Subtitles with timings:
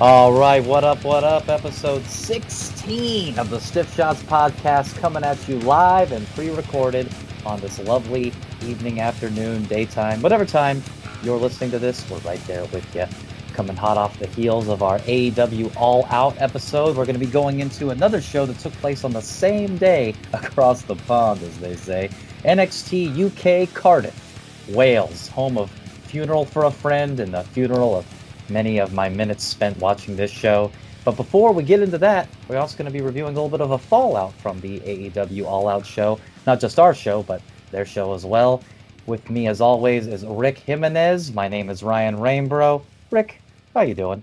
[0.00, 1.50] All right, what up, what up?
[1.50, 7.06] Episode 16 of the Stiff Shots podcast coming at you live and pre recorded
[7.44, 8.32] on this lovely
[8.62, 10.82] evening, afternoon, daytime, whatever time
[11.22, 12.08] you're listening to this.
[12.08, 13.04] We're right there with you.
[13.52, 17.30] Coming hot off the heels of our AEW All Out episode, we're going to be
[17.30, 21.58] going into another show that took place on the same day across the pond, as
[21.58, 22.08] they say
[22.44, 28.06] NXT UK Cardiff, Wales, home of Funeral for a Friend and the funeral of
[28.50, 30.70] many of my minutes spent watching this show.
[31.04, 33.62] But before we get into that, we're also going to be reviewing a little bit
[33.62, 36.20] of a fallout from the AEW All Out show.
[36.46, 37.40] Not just our show, but
[37.70, 38.62] their show as well.
[39.06, 41.32] With me, as always, is Rick Jimenez.
[41.32, 42.82] My name is Ryan Rainbro.
[43.10, 43.40] Rick,
[43.74, 44.22] how you doing?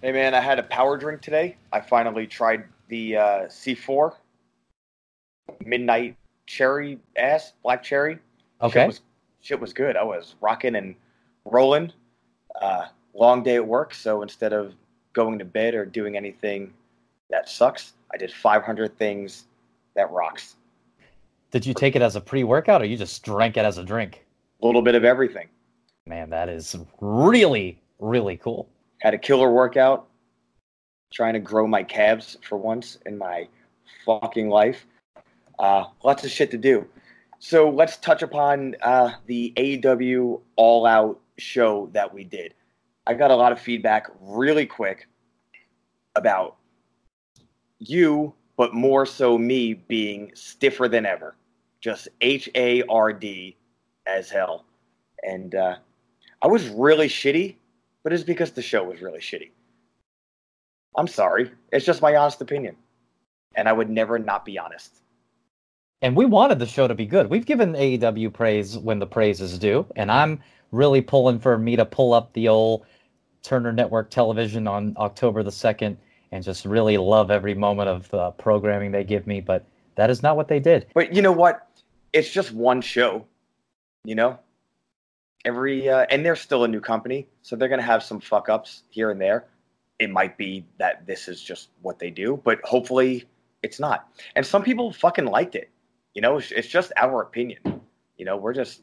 [0.00, 1.56] Hey man, I had a power drink today.
[1.72, 4.14] I finally tried the uh, C4
[5.64, 6.16] Midnight
[6.46, 8.18] Cherry Ass Black Cherry.
[8.62, 8.80] Okay.
[8.80, 9.00] Shit was,
[9.40, 9.96] shit was good.
[9.96, 10.94] I was rocking and
[11.44, 11.92] rolling.
[12.60, 14.74] Uh, long day at work, so instead of
[15.12, 16.72] going to bed or doing anything
[17.30, 19.44] that sucks, I did 500 things
[19.94, 20.56] that rocks.
[21.50, 24.24] Did you take it as a pre-workout, or you just drank it as a drink?
[24.62, 25.48] A little bit of everything.
[26.06, 28.68] Man, that is really, really cool.
[29.00, 30.06] Had a killer workout.
[31.12, 33.48] Trying to grow my calves for once in my
[34.06, 34.86] fucking life.
[35.58, 36.86] Uh, lots of shit to do.
[37.40, 42.54] So let's touch upon uh, the AEW All Out show that we did.
[43.06, 45.08] I got a lot of feedback really quick
[46.16, 46.56] about
[47.78, 51.34] you, but more so me being stiffer than ever.
[51.80, 53.56] Just H A R D
[54.06, 54.64] as hell.
[55.22, 55.76] And uh,
[56.42, 57.56] I was really shitty,
[58.02, 59.50] but it's because the show was really shitty.
[60.96, 61.50] I'm sorry.
[61.72, 62.76] It's just my honest opinion.
[63.54, 65.02] And I would never not be honest.
[66.02, 67.28] And we wanted the show to be good.
[67.28, 70.40] We've given AEW praise when the praise is due, and I'm
[70.72, 72.86] really pulling for me to pull up the old
[73.42, 75.96] Turner Network television on October the 2nd
[76.32, 79.40] and just really love every moment of uh, programming they give me.
[79.40, 79.66] But
[79.96, 80.86] that is not what they did.
[80.94, 81.68] But you know what?
[82.14, 83.26] It's just one show,
[84.04, 84.38] you know?
[85.44, 88.48] Every, uh, and they're still a new company, so they're going to have some fuck
[88.48, 89.46] ups here and there.
[89.98, 93.26] It might be that this is just what they do, but hopefully
[93.62, 94.08] it's not.
[94.36, 95.70] And some people fucking liked it.
[96.14, 97.80] You know, it's, it's just our opinion.
[98.16, 98.82] You know, we're just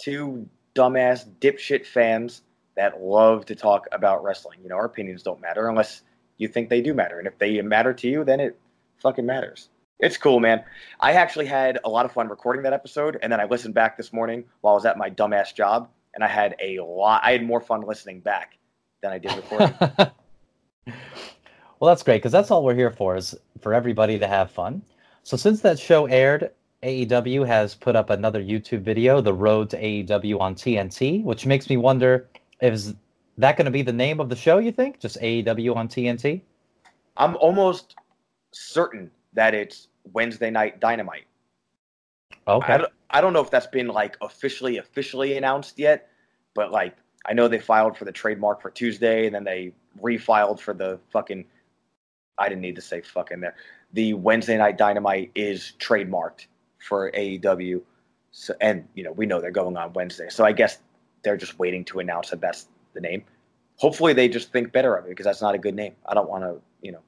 [0.00, 2.42] two dumbass dipshit fans
[2.76, 4.60] that love to talk about wrestling.
[4.62, 6.02] You know, our opinions don't matter unless
[6.38, 7.18] you think they do matter.
[7.18, 8.58] And if they matter to you, then it
[8.98, 9.68] fucking matters.
[10.00, 10.64] It's cool, man.
[10.98, 13.96] I actually had a lot of fun recording that episode, and then I listened back
[13.96, 17.20] this morning while I was at my dumbass job, and I had a lot.
[17.22, 18.58] I had more fun listening back
[19.00, 19.72] than I did recording.
[21.78, 24.82] well, that's great because that's all we're here for is for everybody to have fun.
[25.22, 26.50] So since that show aired,
[26.82, 31.70] AEW has put up another YouTube video, The Road to AEW on TNT, which makes
[31.70, 32.28] me wonder
[32.60, 32.94] is
[33.38, 35.00] that going to be the name of the show, you think?
[35.00, 36.42] Just AEW on TNT?
[37.16, 37.96] I'm almost
[38.52, 41.24] certain that it's Wednesday Night Dynamite.
[42.46, 42.72] Okay.
[42.72, 46.08] I don't, I don't know if that's been like officially officially announced yet,
[46.54, 46.96] but like
[47.26, 50.98] I know they filed for the trademark for Tuesday and then they refiled for the
[51.10, 51.44] fucking
[52.38, 53.54] I didn't need to say fucking there.
[53.92, 56.46] The Wednesday Night Dynamite is trademarked
[56.78, 57.82] for AEW.
[58.30, 60.28] So and you know, we know they're going on Wednesday.
[60.30, 60.78] So I guess
[61.22, 63.24] they're just waiting to announce that that's the name.
[63.76, 65.94] Hopefully they just think better of it because that's not a good name.
[66.06, 67.00] I don't want to, you know,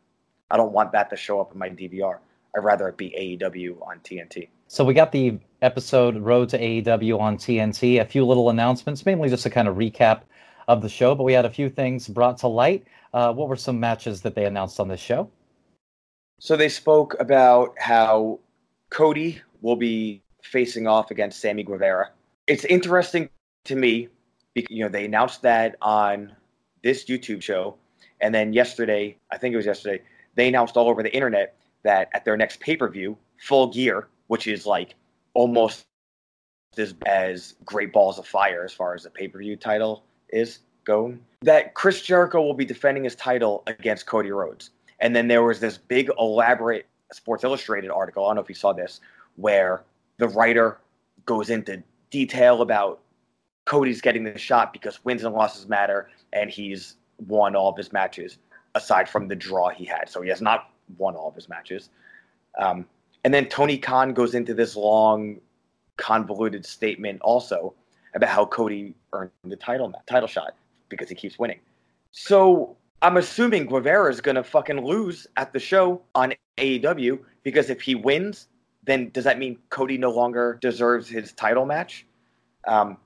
[0.50, 2.18] I don't want that to show up in my DVR.
[2.56, 4.48] I'd rather it be AEW on TNT.
[4.68, 9.28] So we got the episode Road to AEW on TNT, a few little announcements, mainly
[9.28, 10.22] just a kind of recap
[10.68, 12.84] of the show, but we had a few things brought to light.
[13.14, 15.30] Uh, what were some matches that they announced on this show?
[16.40, 18.40] So they spoke about how
[18.90, 22.10] Cody will be facing off against Sammy Guevara.
[22.48, 23.30] It's interesting
[23.66, 24.08] to me
[24.52, 26.34] because you know they announced that on
[26.82, 27.76] this YouTube show,
[28.20, 30.02] and then yesterday, I think it was yesterday,
[30.34, 34.08] they announced all over the internet that at their next pay per view, Full Gear,
[34.26, 34.96] which is like
[35.34, 35.86] almost
[36.76, 40.58] as as Great Balls of Fire as far as the pay per view title is
[40.84, 44.70] going, that Chris Jericho will be defending his title against Cody Rhodes.
[45.00, 48.24] And then there was this big elaborate Sports Illustrated article.
[48.24, 49.00] I don't know if you saw this,
[49.36, 49.82] where
[50.18, 50.78] the writer
[51.26, 53.00] goes into detail about
[53.64, 56.96] Cody's getting the shot because wins and losses matter, and he's
[57.26, 58.38] won all of his matches
[58.74, 60.08] aside from the draw he had.
[60.08, 61.90] So he has not won all of his matches.
[62.58, 62.86] Um,
[63.24, 65.40] and then Tony Khan goes into this long,
[65.96, 67.74] convoluted statement also
[68.14, 70.54] about how Cody earned the title title shot
[70.88, 71.60] because he keeps winning.
[72.12, 77.70] So I'm assuming Guevara is going to fucking lose at the show on AEW because
[77.70, 78.48] if he wins,
[78.84, 82.06] then does that mean Cody no longer deserves his title match?
[82.66, 82.98] Um,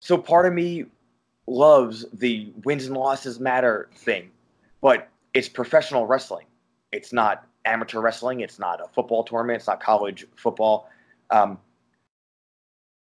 [0.00, 0.86] so part of me
[1.46, 4.30] loves the wins and losses matter thing
[4.82, 6.44] but it's professional wrestling.
[6.90, 8.40] It's not amateur wrestling.
[8.40, 9.60] It's not a football tournament.
[9.60, 10.90] It's not college football.
[11.30, 11.56] Um,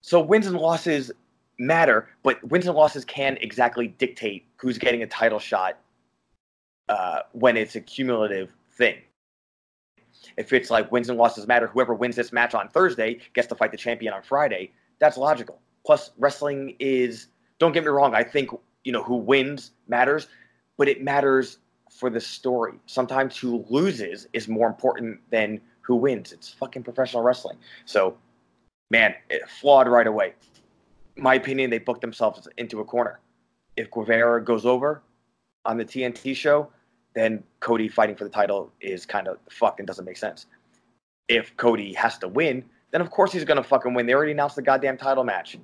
[0.01, 1.11] so wins and losses
[1.59, 5.77] matter, but wins and losses can exactly dictate who's getting a title shot
[6.87, 8.97] uh, when it's a cumulative thing.
[10.37, 13.55] If it's like wins and losses matter, whoever wins this match on Thursday gets to
[13.55, 14.71] fight the champion on Friday.
[14.99, 15.59] That's logical.
[15.85, 17.27] Plus, wrestling is,
[17.57, 18.51] don't get me wrong, I think,
[18.83, 20.27] you know, who wins matters,
[20.77, 21.59] but it matters
[21.89, 22.73] for the story.
[22.85, 26.31] Sometimes who loses is more important than who wins.
[26.31, 27.57] It's fucking professional wrestling.
[27.85, 28.17] So,
[28.91, 30.33] man, it, flawed right away.
[31.19, 33.19] My opinion, they booked themselves into a corner.
[33.75, 35.01] If Guevara goes over
[35.65, 36.69] on the TNT show,
[37.13, 40.45] then Cody fighting for the title is kind of fucking doesn't make sense.
[41.27, 44.05] If Cody has to win, then of course he's gonna fucking win.
[44.05, 45.57] They already announced the goddamn title match.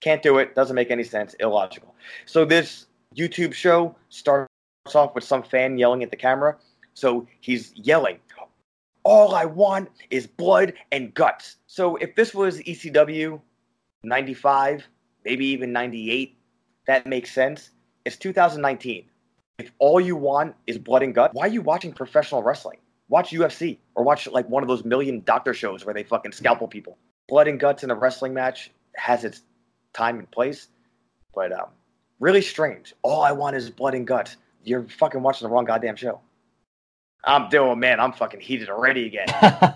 [0.00, 0.54] Can't do it.
[0.54, 1.34] Doesn't make any sense.
[1.34, 1.94] Illogical.
[2.26, 2.86] So this
[3.16, 4.48] YouTube show starts
[4.94, 6.56] off with some fan yelling at the camera.
[6.94, 8.18] So he's yelling,
[9.04, 11.56] All I want is blood and guts.
[11.66, 13.40] So if this was ECW
[14.04, 14.86] 95,
[15.24, 16.36] maybe even 98,
[16.86, 17.70] that makes sense.
[18.04, 19.04] It's 2019.
[19.58, 22.78] If all you want is blood and guts, why are you watching professional wrestling?
[23.08, 26.66] Watch UFC or watch like one of those million doctor shows where they fucking scalpel
[26.66, 26.98] people.
[27.28, 29.42] Blood and guts in a wrestling match has its
[29.92, 30.68] time and place,
[31.34, 31.68] but um,
[32.18, 32.94] really strange.
[33.02, 34.36] All I want is blood and guts.
[34.64, 36.20] You're fucking watching the wrong goddamn show.
[37.24, 38.00] I'm doing, man.
[38.00, 39.26] I'm fucking heated already again.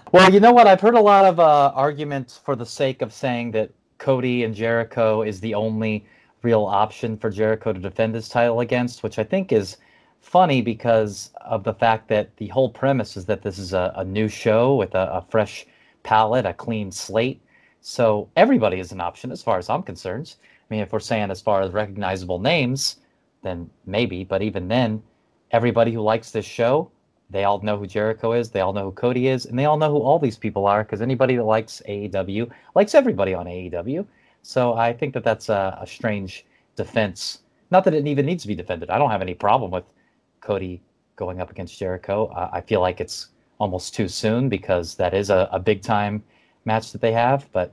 [0.12, 0.67] well, you know what?
[0.67, 4.55] I've heard a lot of uh, arguments for the sake of saying that Cody and
[4.55, 6.07] Jericho is the only
[6.43, 9.79] real option for Jericho to defend his title against, which I think is
[10.21, 14.05] funny because of the fact that the whole premise is that this is a, a
[14.05, 15.67] new show with a, a fresh
[16.03, 17.41] palette, a clean slate.
[17.81, 20.35] So everybody is an option as far as I'm concerned.
[20.43, 22.97] I mean, if we're saying as far as recognizable names,
[23.43, 24.25] then maybe.
[24.25, 25.03] But even then,
[25.53, 26.91] everybody who likes this show,
[27.31, 29.76] they all know who Jericho is, they all know who Cody is, and they all
[29.76, 34.06] know who all these people are because anybody that likes AEW likes everybody on AEW.
[34.43, 36.44] So I think that that's a, a strange
[36.76, 37.40] defense.
[37.70, 38.90] Not that it even needs to be defended.
[38.90, 39.84] I don't have any problem with
[40.40, 40.81] Cody
[41.17, 42.26] going up against Jericho.
[42.26, 43.28] Uh, I feel like it's
[43.58, 46.23] almost too soon because that is a, a big time
[46.64, 47.49] match that they have.
[47.52, 47.73] But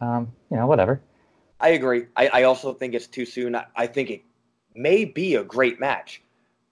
[0.00, 1.00] um, you know, whatever.
[1.60, 2.06] I agree.
[2.16, 3.56] I, I also think it's too soon.
[3.56, 4.22] I, I think it
[4.74, 6.22] may be a great match,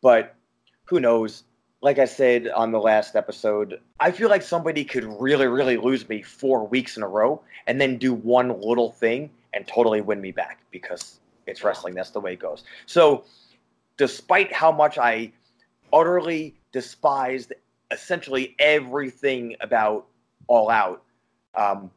[0.01, 0.37] but
[0.85, 1.43] who knows?
[1.87, 6.09] Like I said on the last episode, I feel like somebody could really, really lose
[6.09, 10.21] me four weeks in a row and then do one little thing and totally win
[10.21, 11.95] me back because it's wrestling.
[11.95, 12.65] That's the way it goes.
[12.87, 13.23] So
[13.99, 15.31] despite how much I
[15.93, 17.53] utterly despised
[17.93, 20.09] essentially everything about
[20.49, 21.05] All Out,
[21.55, 21.89] um,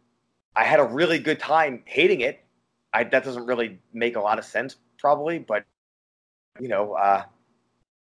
[0.55, 2.43] I had a really good time hating it.
[2.93, 5.65] I, that doesn't really make a lot of sense, probably, but
[6.59, 7.23] you know, uh,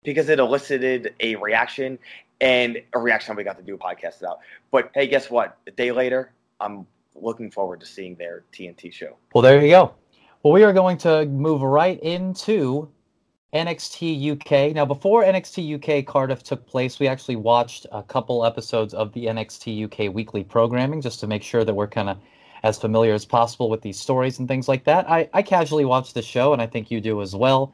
[0.09, 1.99] because it elicited a reaction
[2.41, 4.39] and a reaction we got to do a podcast about.
[4.71, 5.59] But hey, guess what?
[5.67, 9.17] A day later, I'm looking forward to seeing their TNT show.
[9.35, 9.95] Well, there you go.
[10.43, 12.89] Well, we are going to move right into
[13.53, 14.75] NXT UK.
[14.75, 19.27] Now, before NXT UK Cardiff took place, we actually watched a couple episodes of the
[19.27, 22.19] NXT UK weekly programming just to make sure that we're kind of
[22.63, 25.09] as familiar as possible with these stories and things like that.
[25.11, 27.73] I, I casually watched the show, and I think you do as well,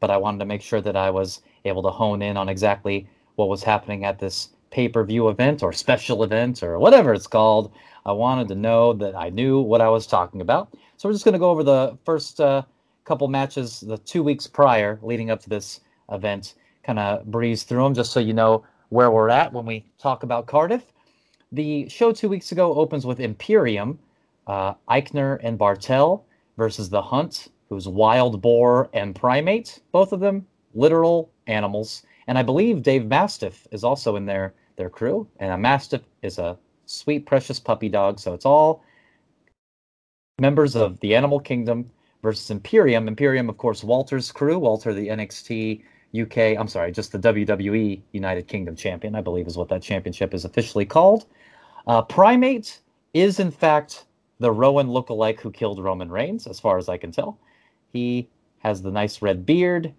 [0.00, 3.06] but I wanted to make sure that I was able to hone in on exactly
[3.36, 7.26] what was happening at this pay per view event or special event or whatever it's
[7.26, 7.72] called.
[8.04, 10.74] I wanted to know that I knew what I was talking about.
[10.96, 12.40] So we're just going to go over the first.
[12.40, 12.62] Uh,
[13.04, 16.54] couple matches the two weeks prior leading up to this event,
[16.84, 20.22] kind of breeze through them just so you know where we're at when we talk
[20.22, 20.84] about Cardiff.
[21.50, 23.98] The show two weeks ago opens with Imperium,
[24.46, 26.22] uh, Aichner and Barthel
[26.56, 32.02] versus The Hunt, who's Wild Boar and Primate, both of them literal animals.
[32.26, 35.26] And I believe Dave Mastiff is also in their, their crew.
[35.38, 38.18] And a Mastiff is a sweet, precious puppy dog.
[38.18, 38.84] So it's all
[40.38, 41.90] members of the animal kingdom
[42.22, 43.08] versus Imperium.
[43.08, 44.58] Imperium, of course, Walter's crew.
[44.58, 45.82] Walter, the NXT
[46.20, 50.34] UK, I'm sorry, just the WWE United Kingdom champion, I believe is what that championship
[50.34, 51.26] is officially called.
[51.86, 52.80] Uh, Primate
[53.14, 54.04] is, in fact,
[54.38, 57.38] the Rowan lookalike who killed Roman Reigns, as far as I can tell.
[57.92, 59.92] He has the nice red beard.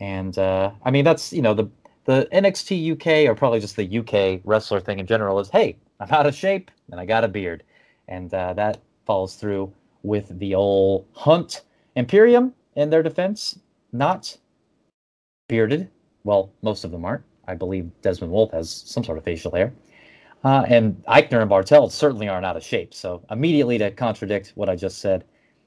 [0.00, 1.68] And uh, I mean, that's, you know, the,
[2.04, 6.10] the NXT UK, or probably just the UK wrestler thing in general, is hey, I'm
[6.10, 7.62] out of shape and I got a beard.
[8.08, 11.62] And uh, that follows through with the old Hunt
[11.96, 13.58] Imperium, in their defense,
[13.92, 14.36] not
[15.48, 15.88] bearded.
[16.24, 17.24] Well, most of them aren't.
[17.46, 19.72] I believe Desmond Wolfe has some sort of facial hair.
[20.44, 22.94] Uh, and Aichner and Barthel certainly aren't out of shape.
[22.94, 25.24] So immediately to contradict what I just said,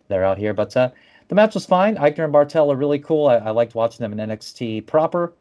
[0.08, 0.54] they're out here.
[0.54, 0.90] But uh,
[1.27, 1.96] the match was fine.
[1.96, 3.27] Aichner and Barthel are really cool.
[3.27, 5.34] I, I liked watching them in NXT proper.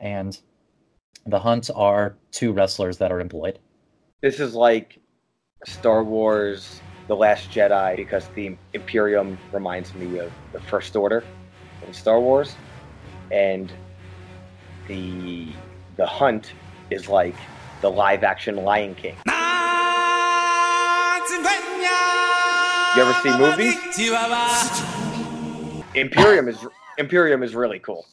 [0.00, 0.38] and
[1.26, 3.58] the Hunt are two wrestlers that are employed.
[4.22, 4.98] This is like
[5.66, 11.24] Star Wars The Last Jedi because the Imperium reminds me of the First Order
[11.86, 12.54] in Star Wars.
[13.32, 13.72] And
[14.86, 15.48] the
[15.96, 16.52] the hunt
[16.90, 17.34] is like
[17.80, 19.16] the live action Lion King.
[22.96, 23.74] You ever see movies?
[25.96, 26.66] Imperium is
[26.98, 28.06] Imperium is really cool.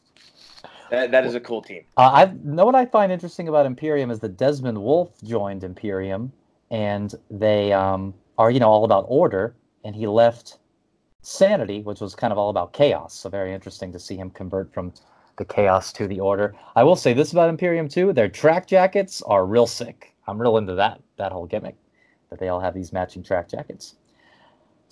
[0.89, 1.83] That, that is a cool team.
[1.97, 6.31] Uh, I know what I find interesting about Imperium is that Desmond Wolfe joined Imperium,
[6.71, 10.59] and they um, are you know all about order, and he left
[11.21, 13.13] Sanity, which was kind of all about chaos.
[13.13, 14.93] So very interesting to see him convert from
[15.37, 16.55] the chaos to the order.
[16.75, 20.13] I will say this about Imperium too: their track jackets are real sick.
[20.27, 21.75] I'm real into that that whole gimmick
[22.29, 23.95] that they all have these matching track jackets.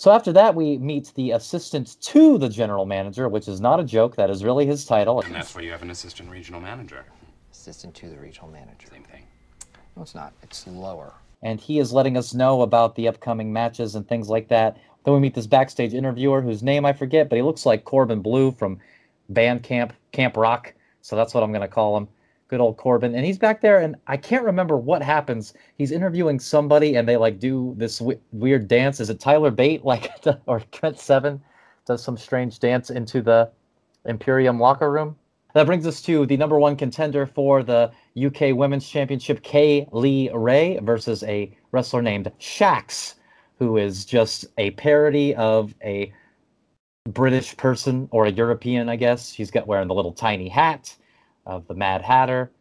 [0.02, 3.84] So after that, we meet the assistant to the general manager, which is not a
[3.84, 4.16] joke.
[4.16, 5.22] That is really his title.
[5.22, 7.06] And that's where you have an assistant regional manager.
[7.52, 8.88] Assistant to the regional manager.
[8.90, 9.28] Same thing.
[9.96, 10.34] No, it's not.
[10.42, 11.14] It's lower.
[11.44, 14.76] And he is letting us know about the upcoming matches and things like that.
[15.06, 18.24] Then we meet this backstage interviewer whose name I forget, but he looks like Corbin
[18.24, 18.80] Bleu from
[19.30, 20.74] Band Camp, Camp Rock.
[21.04, 22.08] So that's what I'm going to call him
[22.52, 25.54] good old Corbin, and he's back there, and I can't remember what happens.
[25.78, 29.00] He's interviewing somebody, and they like do this w- weird dance.
[29.00, 30.12] Is it Tyler Bate, like,
[30.46, 31.42] or Trent Seven,
[31.88, 33.50] does some strange dance into the
[34.04, 35.16] Imperium locker room?
[35.54, 37.90] That brings us to the number one contender for the
[38.22, 43.16] UK Women's Championship, Kay Lee Ray, versus a wrestler named Shax,
[43.60, 46.12] who is just a parody of a
[47.08, 49.32] British person or a European, I guess.
[49.32, 50.96] She's got wearing the little tiny hat
[51.52, 52.52] of the Mad Hatter,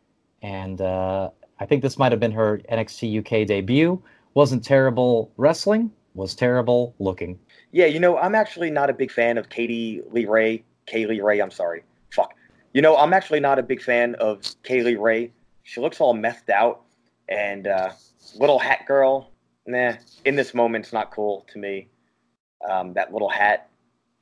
[0.42, 4.02] and uh, I think this might have been her NXT UK debut.
[4.34, 7.38] Wasn't terrible wrestling, was terrible looking.
[7.72, 10.64] Yeah, you know, I'm actually not a big fan of Katie Lee Ray.
[10.86, 11.84] Kay Lee Ray, I'm sorry.
[12.12, 12.34] Fuck.
[12.72, 15.32] You know, I'm actually not a big fan of Kay Lee Ray.
[15.62, 16.82] She looks all methed out,
[17.28, 17.92] and uh,
[18.36, 19.30] little hat girl,
[19.66, 19.92] nah.
[20.24, 21.88] In this moment, it's not cool to me.
[22.68, 23.68] Um, that little hat,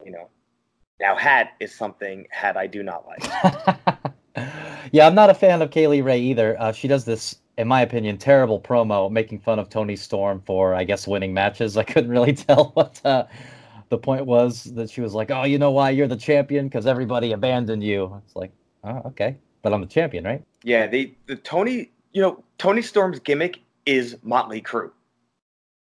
[0.05, 0.29] you know.
[1.01, 3.99] Now, hat is something hat I do not like.
[4.93, 6.61] yeah, I'm not a fan of Kay Lee Ray either.
[6.61, 10.75] Uh, she does this, in my opinion, terrible promo making fun of Toni Storm for,
[10.75, 11.77] I guess, winning matches.
[11.77, 13.25] I couldn't really tell what uh,
[13.89, 16.69] the point was that she was like, "Oh, you know why you're the champion?
[16.69, 18.53] Because everybody abandoned you." It's like,
[18.85, 20.43] oh, okay, but I'm the champion, right?
[20.63, 24.91] Yeah, the the Toni, you know, Toni Storm's gimmick is Motley Crue,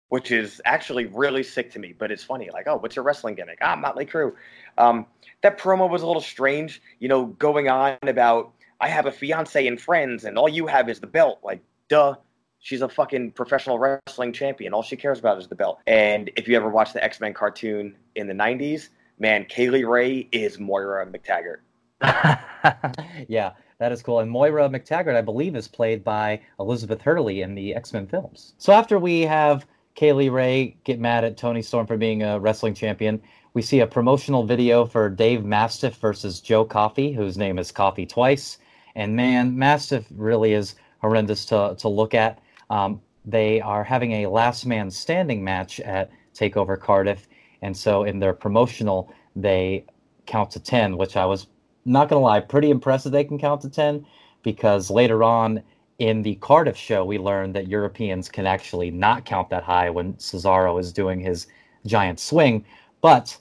[0.09, 1.95] which is actually really sick to me.
[1.97, 3.59] But it's funny, like, oh, what's your wrestling gimmick?
[3.63, 4.33] Ah, Motley Crue.
[4.77, 5.07] Um,
[5.43, 8.53] that promo was a little strange, you know, going on about
[8.85, 11.39] I have a fiance and friends, and all you have is the belt.
[11.43, 12.17] Like, duh.
[12.59, 14.75] She's a fucking professional wrestling champion.
[14.75, 15.81] All she cares about is the belt.
[15.87, 18.89] And if you ever watched the X Men cartoon in the 90s,
[19.19, 21.61] man, Kay Lee Ray is Moira McTaggart.
[23.29, 24.21] yeah, that is cool.
[24.21, 28.53] And Moira McTaggart, I believe, is played by Elizabeth Hurley in the X Men films.
[28.59, 32.39] So after we have Kay Lee Ray get mad at Toni Storm for being a
[32.39, 33.23] wrestling champion,
[33.55, 38.05] we see a promotional video for Dave Mastiff versus Joe Coffey, whose name is Coffey
[38.05, 38.59] twice.
[38.95, 42.41] And man, Mastiff really is horrendous to, to look at.
[42.71, 47.29] Um, they are having a last man standing match at Takeover Cardiff.
[47.63, 49.87] And so in their promotional, they
[50.27, 51.47] count to 10, which I was
[51.85, 54.07] not going to lie, pretty impressed that they can count to 10
[54.43, 55.63] because later on
[55.99, 60.15] in the Cardiff show, we learned that Europeans can actually not count that high when
[60.15, 61.47] Cesaro is doing his
[61.87, 62.65] giant swing.
[63.01, 63.37] But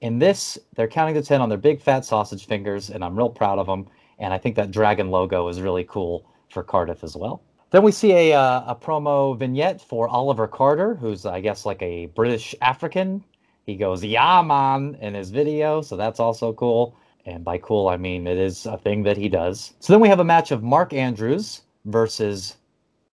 [0.00, 3.30] in this, they're counting to 10 on their big fat sausage fingers, and I'm real
[3.30, 3.88] proud of them.
[4.18, 7.42] And I think that dragon logo is really cool for Cardiff as well.
[7.70, 11.82] Then we see a, uh, a promo vignette for Oliver Carter, who's, I guess, like
[11.82, 13.24] a British African.
[13.66, 15.82] He goes, Yeah, man, in his video.
[15.82, 16.96] So that's also cool.
[17.26, 19.74] And by cool, I mean it is a thing that he does.
[19.80, 22.56] So then we have a match of Mark Andrews versus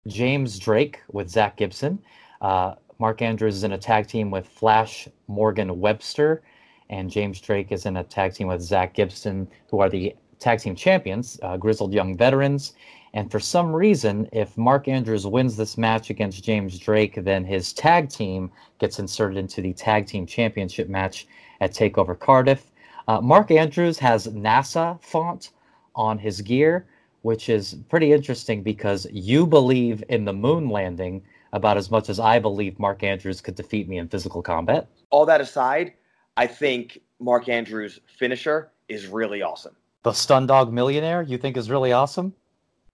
[0.07, 1.99] James Drake with Zach Gibson.
[2.41, 6.41] Uh, Mark Andrews is in a tag team with Flash Morgan Webster
[6.89, 10.59] and James Drake is in a tag team with Zach Gibson, who are the tag
[10.59, 12.73] team champions, uh, grizzled young veterans.
[13.13, 17.73] And for some reason, if Mark Andrews wins this match against James Drake, then his
[17.73, 21.27] tag team gets inserted into the tag team championship match
[21.59, 22.71] at Takeover Cardiff.
[23.07, 25.51] Uh, Mark Andrews has NASA font
[25.95, 26.85] on his gear,
[27.23, 32.19] which is pretty interesting because you believe in the moon landing about as much as
[32.19, 34.87] I believe Mark Andrews could defeat me in physical combat.
[35.09, 35.93] All that aside,
[36.37, 39.75] I think Mark Andrews' finisher is really awesome.
[40.03, 42.33] The Stundog Millionaire, you think is really awesome?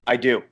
[0.07, 0.43] I do.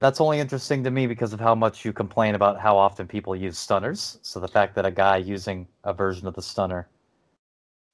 [0.00, 3.34] That's only interesting to me because of how much you complain about how often people
[3.34, 4.18] use stunners.
[4.22, 6.88] So the fact that a guy using a version of the stunner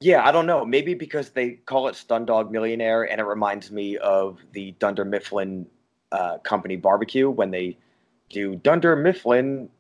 [0.01, 0.65] Yeah, I don't know.
[0.67, 5.67] Maybe because they call it Stundog Millionaire, and it reminds me of the Dunder Mifflin
[6.13, 7.79] uh, Company barbecue when they
[8.29, 9.71] do Dunder Mifflin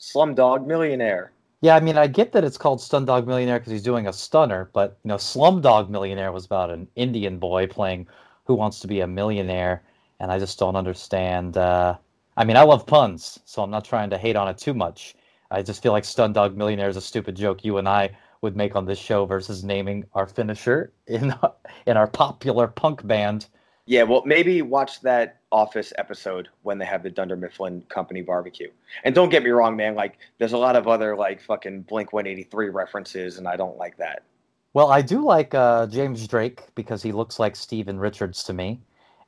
[0.00, 1.32] Slumdog Millionaire.
[1.64, 4.68] Yeah, I mean, I get that it's called Stundog Millionaire because he's doing a stunner,
[4.74, 8.06] but you know, Slumdog Millionaire was about an Indian boy playing
[8.44, 9.82] Who Wants to Be a Millionaire,
[10.20, 11.56] and I just don't understand.
[11.56, 11.96] Uh,
[12.36, 15.14] I mean, I love puns, so I'm not trying to hate on it too much.
[15.50, 18.10] I just feel like Stundog Millionaire is a stupid joke you and I
[18.42, 21.34] would make on this show versus naming our finisher in
[21.86, 23.46] in our popular punk band.
[23.86, 28.70] Yeah, well, maybe watch that Office episode when they have the Dunder Mifflin Company barbecue.
[29.04, 29.94] And don't get me wrong, man.
[29.94, 33.96] Like, there's a lot of other like fucking Blink 183 references, and I don't like
[33.98, 34.24] that.
[34.72, 38.80] Well, I do like uh, James Drake because he looks like Steven Richards to me,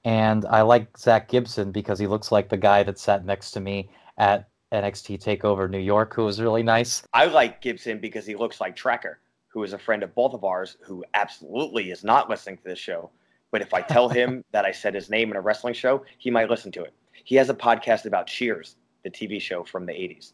[0.05, 3.61] and I like Zach Gibson because he looks like the guy that sat next to
[3.61, 7.05] me at NXT Takeover New York, who was really nice.
[7.15, 10.43] I like Gibson because he looks like Tracker, who is a friend of both of
[10.43, 13.11] ours, who absolutely is not listening to this show.
[13.53, 16.31] But if I tell him that I said his name in a wrestling show, he
[16.31, 16.93] might listen to it.
[17.25, 20.33] He has a podcast about Cheers, the TV show from the 80s.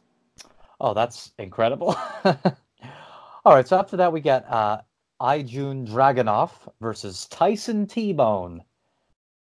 [0.80, 1.96] Oh, that's incredible.
[3.44, 4.80] All right, so after that, we get uh,
[5.20, 6.50] Arjun Dragunov
[6.80, 8.62] versus Tyson T Bone.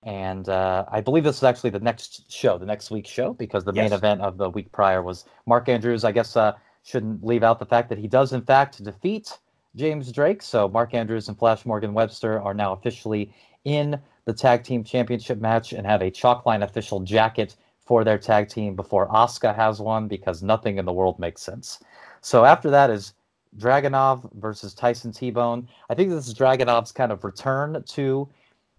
[0.03, 3.65] And uh, I believe this is actually the next show, the next week's show, because
[3.65, 3.89] the Yes.
[3.89, 6.05] main event of the week prior was Mark Andrews.
[6.05, 9.37] I guess uh, shouldn't leave out the fact that he does, in fact, defeat
[9.75, 10.41] James Drake.
[10.41, 13.33] So Mark Andrews and Flash Morgan Webster are now officially
[13.65, 18.47] in the tag team championship match and have a chalkline official jacket for their tag
[18.49, 21.79] team before Asuka has one because nothing in the world makes sense.
[22.21, 23.13] So after that is
[23.57, 25.67] Dragunov versus Tyson T Bone.
[25.89, 28.29] I think this is Dragunov's kind of return to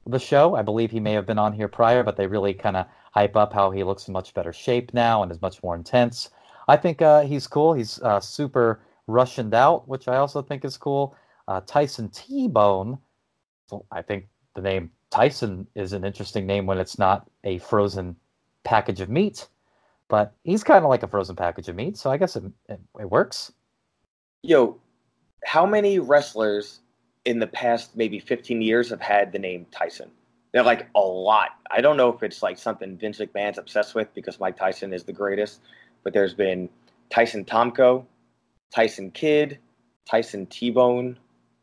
[0.06, 0.54] the show.
[0.54, 3.36] I believe he may have been on here prior, but they really kind of hype
[3.36, 6.30] up how he looks in much better shape now and is much more intense.
[6.68, 7.72] I think uh, he's cool.
[7.72, 11.16] He's uh, super Russianed out, which I also think is cool.
[11.48, 12.98] Uh, Tyson T Bone.
[13.90, 14.28] I think
[14.62, 18.16] the name Tyson is an interesting name when it's not a frozen
[18.64, 19.48] package of meat,
[20.08, 22.80] but he's kind of like a frozen package of meat, so I guess it, it,
[22.98, 23.52] it works.
[24.42, 24.78] Yo,
[25.44, 26.80] how many wrestlers
[27.24, 30.10] in the past maybe 15 years have had the name Tyson?
[30.52, 31.50] They're like a lot.
[31.70, 35.04] I don't know if it's like something Vince McMahon's obsessed with because Mike Tyson is
[35.04, 35.60] the greatest,
[36.02, 36.68] but there's been
[37.08, 38.04] Tyson Tomko,
[38.74, 39.58] Tyson Kidd,
[40.08, 41.16] Tyson T-Bone.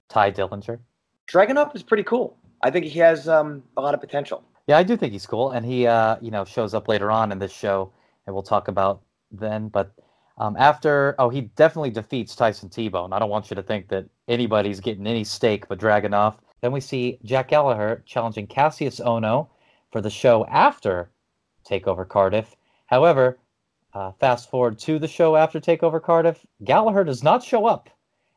[0.09, 0.79] Tye Dillinger.
[1.27, 2.37] Dragunov is pretty cool.
[2.61, 4.43] I think he has um, a lot of potential.
[4.67, 7.31] Yeah, I do think he's cool, and he, uh, you know, shows up later on
[7.31, 7.91] in this show,
[8.25, 9.69] and we'll talk about then.
[9.69, 9.93] But
[10.37, 13.13] um, after, oh, he definitely defeats Tyson T-Bone.
[13.13, 16.35] I don't want you to think that anybody's getting any stake but Dragunov.
[16.61, 19.47] Then we see Jack Gallagher challenging Kassius Ohno
[19.91, 21.11] for the show after
[21.65, 22.55] Takeover Cardiff.
[22.87, 23.39] However,
[23.93, 27.89] uh, fast forward to the show after Takeover Cardiff, Gallagher does not show up,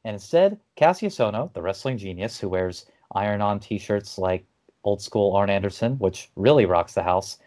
[0.04, 4.44] and instead Kassius Ohno, the wrestling genius who wears iron-on T-shirts like
[4.84, 7.38] old school Arn Anderson, which really rocks the house,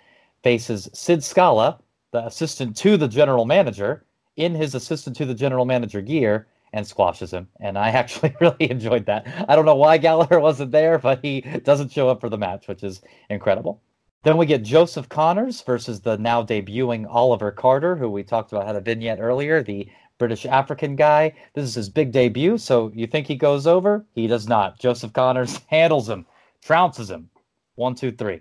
[0.43, 1.79] faces Sid Scala,
[2.11, 6.85] the assistant to the general manager, in his assistant to the general manager gear and
[6.85, 7.47] squashes him.
[7.59, 9.27] And I actually really enjoyed that.
[9.47, 12.67] I don't know why Gallagher wasn't there, but he doesn't show up for the match,
[12.67, 13.81] which is incredible.
[14.23, 18.65] Then we get Joseph Connors versus the now debuting Oliver Carter, who we talked about
[18.65, 21.33] had a vignette earlier, the British African guy.
[21.53, 24.05] This is his big debut, so you think he goes over?
[24.15, 24.79] He does not.
[24.79, 26.25] Joseph Connors handles him,
[26.65, 27.29] trounces him.
[27.75, 28.39] One, two, three.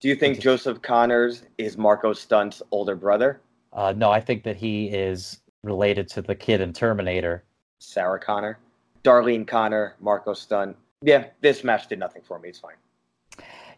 [0.00, 3.40] Do you think Joseph Connors is Marco Stunt's older brother,
[3.72, 7.42] Uh, no, I think that he is related to the kid in Terminator.
[7.80, 8.60] Sarah Connor?
[9.02, 10.76] Darlene Connor, Marco Stunt.
[11.02, 12.48] Yeah, this match did nothing for me.
[12.50, 12.76] It's fine.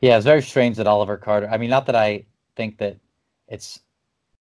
[0.01, 1.49] Yeah, it's very strange that Oliver Carter.
[1.51, 2.25] I mean, not that I
[2.57, 2.97] think that
[3.49, 3.81] it's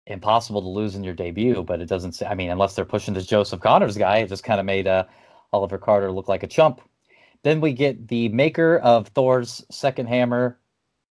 [0.06, 2.20] impossible to lose in your debut, but it doesn't.
[2.22, 5.04] I mean, unless they're pushing this Joseph Connors guy, it just kind of made uh,
[5.52, 6.80] Oliver Carter look like a chump.
[7.42, 10.58] Then we get the maker of Thor's second hammer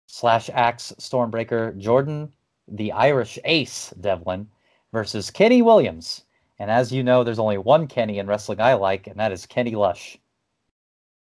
[0.07, 2.33] slash axe Stormbreaker, Jordan,
[2.66, 4.48] the Irish ace Devlin,
[4.92, 6.24] versus Kenny Williams.
[6.59, 9.46] And as you know, there's only one Kenny in wrestling I like, and that is
[9.46, 10.18] Kenny Lush.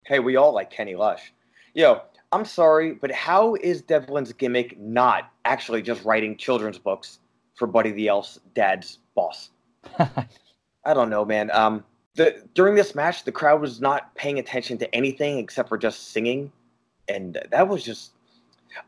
[0.05, 1.33] Hey, we all like Kenny Lush.
[1.73, 7.19] Yo, I'm sorry, but how is Devlin's gimmick not actually just writing children's books
[7.55, 9.51] for Buddy the Elf's dad's boss?
[9.99, 11.51] I don't know, man.
[11.51, 11.83] Um,
[12.15, 16.11] the during this match, the crowd was not paying attention to anything except for just
[16.11, 16.51] singing,
[17.07, 18.11] and that was just.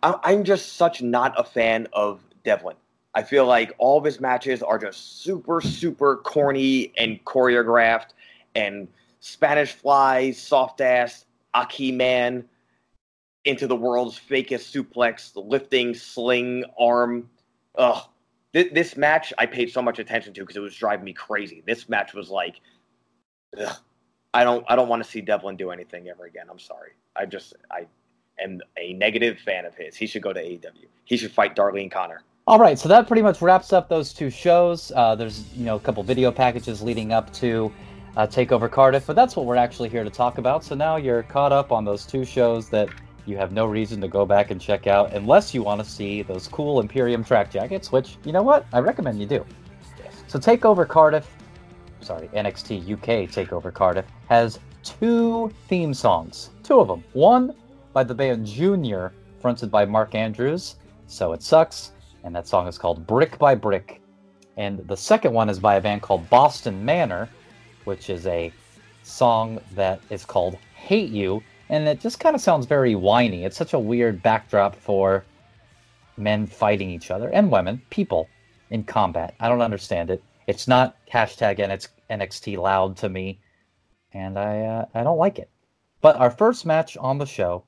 [0.04, 2.76] I, I'm just such not a fan of Devlin.
[3.15, 8.10] I feel like all of his matches are just super, super corny and choreographed,
[8.56, 8.88] and
[9.19, 12.45] Spanish Fly, soft ass, Aki Man,
[13.47, 17.29] into the world's fakest suplex, lifting, sling, arm.
[17.77, 18.03] Ugh.
[18.53, 21.63] Th- this match I paid so much attention to because it was driving me crazy.
[21.65, 22.60] This match was like,
[23.60, 23.75] ugh.
[24.33, 26.47] I don't I don't want to see Devlin do anything ever again.
[26.51, 26.91] I'm sorry.
[27.15, 27.88] I just I
[28.39, 29.95] am a negative fan of his.
[29.95, 30.86] He should go to AEW.
[31.05, 32.21] He should fight Darlene Connor.
[32.45, 34.91] All right, so that pretty much wraps up those two shows.
[34.95, 37.71] Uh, there's you know a couple video packages leading up to
[38.15, 40.63] uh, Takeover Cardiff, but that's what we're actually here to talk about.
[40.63, 42.89] So now you're caught up on those two shows that
[43.28, 46.22] you have no reason to go back and check out unless you want to see
[46.22, 49.46] those cool Imperium track jackets, which you know what I recommend you do.
[50.28, 51.30] So Takeover Cardiff,
[52.02, 57.04] sorry NXT UK Takeover Cardiff has two theme songs, two of them.
[57.13, 57.54] One
[57.94, 60.76] by the band Junior, fronted by Mark Andrews,
[61.08, 61.92] So It Sucks,
[62.24, 64.02] and that song is called Brick by Brick.
[64.56, 67.30] And the second one is by a band called Boston Manor,
[67.84, 68.52] which is a
[69.04, 73.43] song that is called Hate You, and it just kind of sounds very whiny.
[73.43, 75.25] It's such a weird backdrop for
[76.17, 78.27] men fighting each other and women, people
[78.69, 79.36] in combat.
[79.39, 80.23] I don't understand it.
[80.47, 83.39] It's not hashtag and it's NXT loud to me,
[84.13, 85.49] and I uh, I don't like it.
[85.99, 87.65] But our first match on the show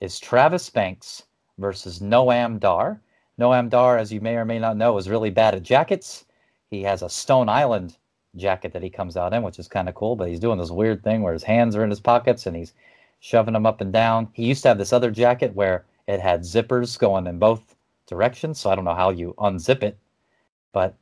[0.00, 1.24] is Travis Banks
[1.58, 3.00] versus Noam Dar.
[3.38, 6.24] Noam Dar, as you may or may not know, is really bad at jackets.
[6.68, 7.96] He has a Stone Island
[8.36, 10.70] jacket that he comes out in, which is kind of cool, but he's doing this
[10.70, 12.72] weird thing where his hands are in his pockets and he's
[13.20, 14.28] shoving them up and down.
[14.32, 18.58] He used to have this other jacket where it had zippers going in both directions,
[18.58, 19.98] so I don't know how you unzip it.
[20.72, 20.96] But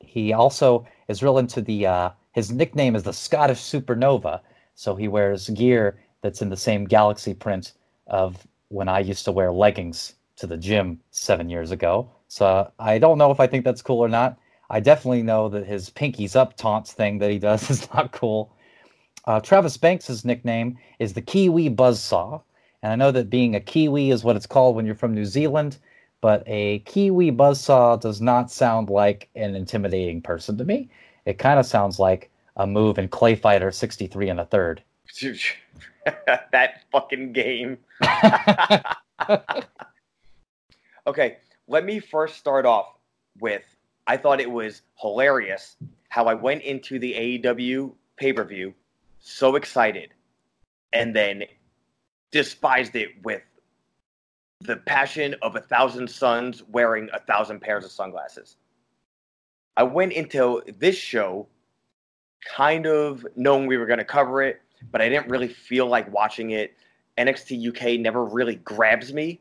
[0.00, 4.40] he also is real into the uh, his nickname is the Scottish Supernova,
[4.74, 7.72] so he wears gear that's in the same galaxy print
[8.06, 12.10] of when I used to wear leggings to the gym seven years ago.
[12.28, 14.38] So I don't know if I think that's cool or not.
[14.68, 18.52] I definitely know that his pinkies up taunts thing that he does is not cool.
[19.26, 22.40] Uh, Travis Banks' nickname is the Kiwi Buzzsaw.
[22.82, 25.24] And I know that being a Kiwi is what it's called when you're from New
[25.24, 25.78] Zealand,
[26.20, 30.88] but a Kiwi Buzzsaw does not sound like an intimidating person to me.
[31.24, 34.82] It kind of sounds like a move in Clay Fighter 63 and a third.
[36.52, 37.78] that fucking game.
[41.06, 42.94] okay, let me first start off
[43.40, 43.64] with
[44.06, 45.76] I thought it was hilarious
[46.08, 48.72] how I went into the AEW pay per view
[49.26, 50.10] so excited
[50.92, 51.42] and then
[52.30, 53.42] despised it with
[54.60, 58.56] the passion of a thousand suns wearing a thousand pairs of sunglasses.
[59.76, 61.48] I went into this show
[62.56, 66.10] kind of knowing we were going to cover it, but I didn't really feel like
[66.12, 66.74] watching it.
[67.18, 69.40] NXT UK never really grabs me.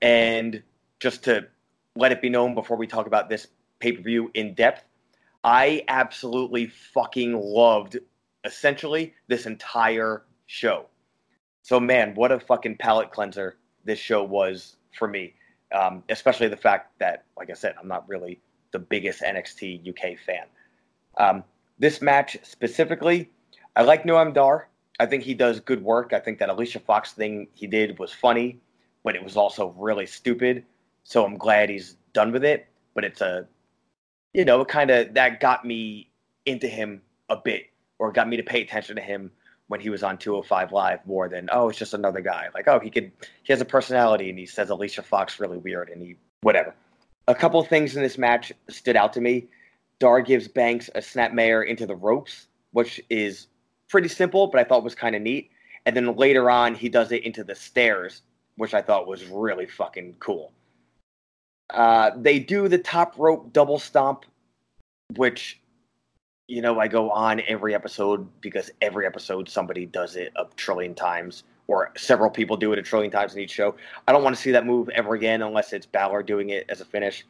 [0.00, 0.62] And
[0.98, 1.46] just to
[1.94, 3.48] let it be known before we talk about this
[3.80, 4.84] pay per view in depth,
[5.44, 7.98] I absolutely fucking loved
[8.46, 10.86] essentially this entire show.
[11.62, 15.34] So, man, what a fucking palate cleanser this show was for me.
[15.74, 20.18] Um, especially the fact that, like I said, I'm not really the biggest NXT UK
[20.24, 20.46] fan.
[21.18, 21.44] Um,
[21.78, 23.30] this match specifically,
[23.74, 24.68] I like Noam Dar.
[25.00, 26.12] I think he does good work.
[26.12, 28.60] I think that Alicia Fox thing he did was funny,
[29.04, 30.64] but it was also really stupid.
[31.02, 32.68] So I'm glad he's done with it.
[32.94, 33.46] But it's a,
[34.32, 36.10] you know, kind of that got me
[36.46, 37.66] into him a bit,
[37.98, 39.30] or got me to pay attention to him
[39.68, 42.48] when he was on 205 Live more than oh, it's just another guy.
[42.54, 43.10] Like oh, he could,
[43.42, 46.74] he has a personality, and he says Alicia Fox really weird, and he whatever.
[47.28, 49.48] A couple things in this match stood out to me.
[49.98, 53.48] Dar gives Banks a snapmare into the ropes, which is
[53.88, 55.50] pretty simple, but I thought was kind of neat.
[55.86, 58.22] And then later on, he does it into the stairs,
[58.56, 60.52] which I thought was really fucking cool.
[61.70, 64.24] Uh, they do the top rope double stomp,
[65.16, 65.60] which,
[66.48, 70.94] you know, I go on every episode because every episode somebody does it a trillion
[70.94, 73.74] times, or several people do it a trillion times in each show.
[74.06, 76.80] I don't want to see that move ever again unless it's Balor doing it as
[76.80, 77.26] a finish.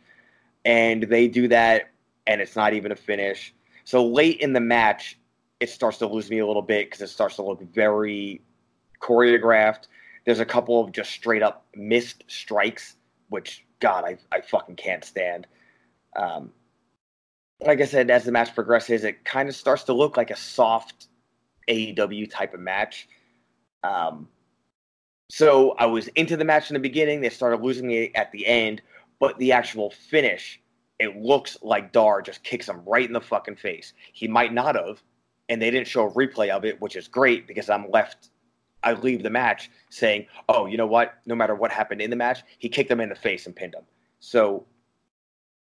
[0.65, 1.91] And they do that,
[2.27, 3.55] and it's not even a finish.
[3.85, 5.19] So late in the match,
[5.61, 8.43] it starts to lose me a little bit because it starts to look very
[9.01, 9.87] choreographed.
[10.27, 12.97] There's a couple of just straight up missed strikes,
[13.31, 15.47] which God, I, I fucking can't stand.
[16.17, 16.51] Um,
[17.61, 20.37] like I said, as the match progresses, it kind of starts to look like a
[20.37, 21.09] soft
[21.69, 23.09] AEW type of match.
[23.83, 24.29] Um,
[25.29, 27.21] so I was into the match in the beginning.
[27.21, 28.83] They started losing me at the end,
[29.19, 30.61] but the actual finish,
[30.99, 33.93] it looks like Dar just kicks him right in the fucking face.
[34.13, 35.03] He might not have,
[35.49, 38.31] and they didn't show a replay of it, which is great because I'm left.
[38.83, 41.15] I leave the match saying, "Oh, you know what?
[41.27, 43.75] No matter what happened in the match, he kicked him in the face and pinned
[43.75, 43.85] him."
[44.21, 44.65] So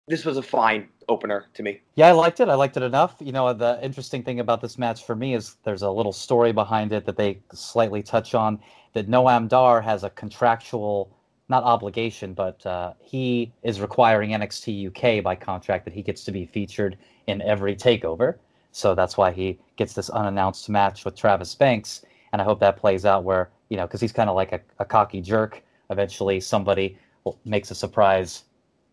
[0.08, 1.82] this was a fine opener to me.
[1.96, 2.50] Yeah, I liked it.
[2.50, 3.16] I liked it enough.
[3.20, 6.52] You know, the interesting thing about this match for me is there's a little story
[6.52, 8.60] behind it that they slightly touch on.
[8.94, 11.16] That Noam Dar has a contractual,
[11.50, 16.32] not obligation, but uh, he is requiring NXT UK by contract that he gets to
[16.32, 18.36] be featured in every takeover.
[18.72, 22.04] So that's why he gets this unannounced match with Travis Banks.
[22.34, 24.62] And I hope that plays out where, you know, because he's kind of like a,
[24.80, 25.62] a cocky jerk.
[25.90, 26.98] Eventually, somebody
[27.46, 28.44] makes a surprise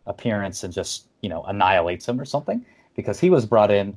[0.09, 2.65] appearance and just, you know, annihilates him or something.
[2.97, 3.97] Because he was brought in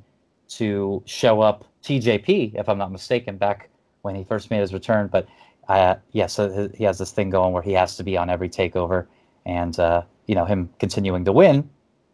[0.49, 3.69] to show up TJP, if I'm not mistaken, back
[4.03, 5.07] when he first made his return.
[5.07, 5.27] But
[5.67, 8.49] uh, yeah, so he has this thing going where he has to be on every
[8.49, 9.07] takeover,
[9.45, 11.69] and uh, you know him continuing to win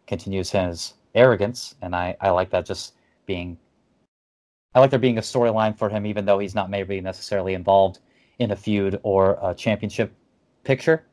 [0.06, 2.94] continues his arrogance, and I I like that just
[3.26, 3.58] being.
[4.74, 7.98] I like there being a storyline for him, even though he's not maybe necessarily involved
[8.38, 10.12] in a feud or a championship
[10.62, 11.04] picture.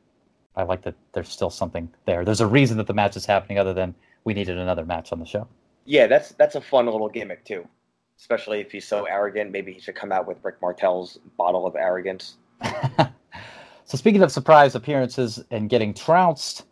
[0.56, 2.24] I like that there's still something there.
[2.24, 5.18] There's a reason that the match is happening, other than we needed another match on
[5.18, 5.46] the show.
[5.84, 7.68] Yeah, that's that's a fun little gimmick too
[8.18, 9.50] especially if he's so arrogant.
[9.50, 12.36] Maybe he should come out with Rick Martel's bottle of arrogance.
[13.84, 16.64] so speaking of surprise appearances and getting trounced,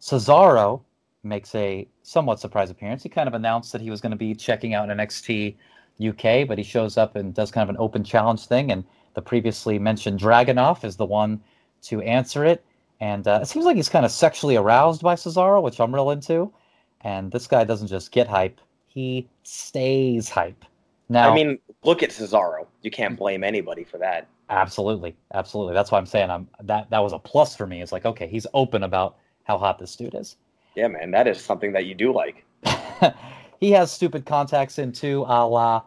[0.00, 0.82] Cesaro
[1.24, 3.02] makes a somewhat surprise appearance.
[3.02, 5.54] He kind of announced that he was going to be checking out in NXT
[6.00, 8.72] UK, but he shows up and does kind of an open challenge thing.
[8.72, 11.40] And the previously mentioned Dragunov is the one
[11.82, 12.64] to answer it.
[13.02, 16.12] And uh, it seems like he's kind of sexually aroused by Cesaro, which I'm real
[16.12, 16.52] into.
[17.00, 20.64] And this guy doesn't just get hype, he stays hype.
[21.08, 22.64] Now, I mean, look at Cesaro.
[22.82, 24.28] You can't blame anybody for that.
[24.50, 25.74] Absolutely, absolutely.
[25.74, 27.82] That's why I'm saying I'm that that was a plus for me.
[27.82, 30.36] It's like okay, he's open about how hot this dude is.
[30.76, 32.44] Yeah, man, that is something that you do like.
[33.60, 35.82] he has stupid contacts into a la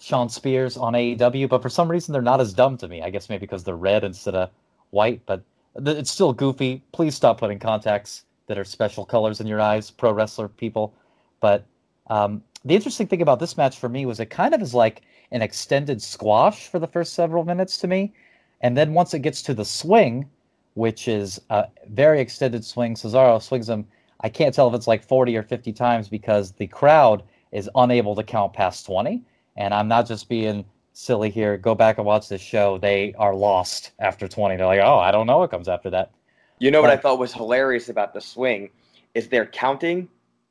[0.00, 3.00] Shawn Spears on AEW, but for some reason they're not as dumb to me.
[3.00, 4.50] I guess maybe because they're red instead of
[4.90, 5.44] white, but
[5.84, 6.82] it's still goofy.
[6.92, 10.94] Please stop putting contacts that are special colors in your eyes, pro wrestler people.
[11.40, 11.66] But
[12.08, 15.02] um, the interesting thing about this match for me was it kind of is like
[15.32, 18.12] an extended squash for the first several minutes to me.
[18.60, 20.28] And then once it gets to the swing,
[20.74, 23.86] which is a very extended swing, Cesaro swings him.
[24.20, 28.14] I can't tell if it's like 40 or 50 times because the crowd is unable
[28.14, 29.22] to count past 20.
[29.56, 30.64] And I'm not just being
[30.96, 31.56] silly here.
[31.56, 32.78] Go back and watch this show.
[32.78, 34.56] They are lost after 20.
[34.56, 36.12] They're like, oh, I don't know what comes after that.
[36.58, 38.70] You know but, what I thought was hilarious about the swing
[39.14, 40.08] is they're counting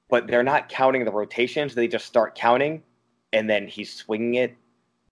[0.10, 1.76] but they're not counting the rotations.
[1.76, 2.84] They just start counting,
[3.34, 4.56] and then he's swinging it.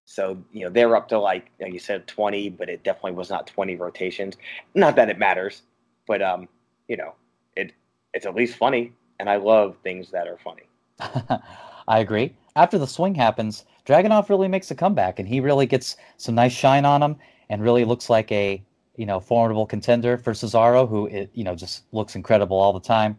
[0.06, 3.14] So you know they're up to like you, know, you said twenty, but it definitely
[3.14, 4.38] was not twenty rotations.
[4.76, 5.64] Not that it matters,
[6.08, 6.48] but um,
[6.88, 7.16] you know,
[7.56, 7.74] it
[8.14, 10.64] it's at least funny, and I love things that are funny.
[11.88, 12.36] I agree.
[12.56, 16.54] After the swing happens, Dragunov really makes a comeback, and he really gets some nice
[16.54, 17.16] shine on him,
[17.50, 18.64] and really looks like a
[18.96, 22.80] you know formidable contender for Cesaro, who it, you know just looks incredible all the
[22.80, 23.18] time.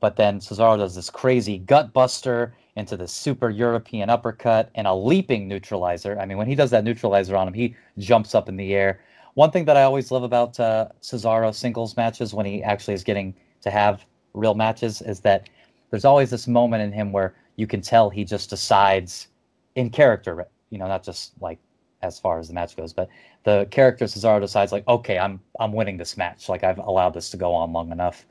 [0.00, 4.94] But then Cesaro does this crazy gut buster into the super European uppercut and a
[4.94, 6.16] leaping neutralizer.
[6.20, 9.00] I mean, when he does that neutralizer on him, he jumps up in the air.
[9.34, 13.02] One thing that I always love about uh, Cesaro singles matches when he actually is
[13.02, 14.04] getting to have
[14.34, 15.48] real matches is that
[15.90, 19.28] there's always this moment in him where you can tell he just decides
[19.74, 21.58] in character, you know, not just like
[22.02, 23.08] as far as the match goes, but
[23.42, 26.48] the character Cesaro decides like, okay, I'm I'm winning this match.
[26.48, 28.24] Like I've allowed this to go on long enough.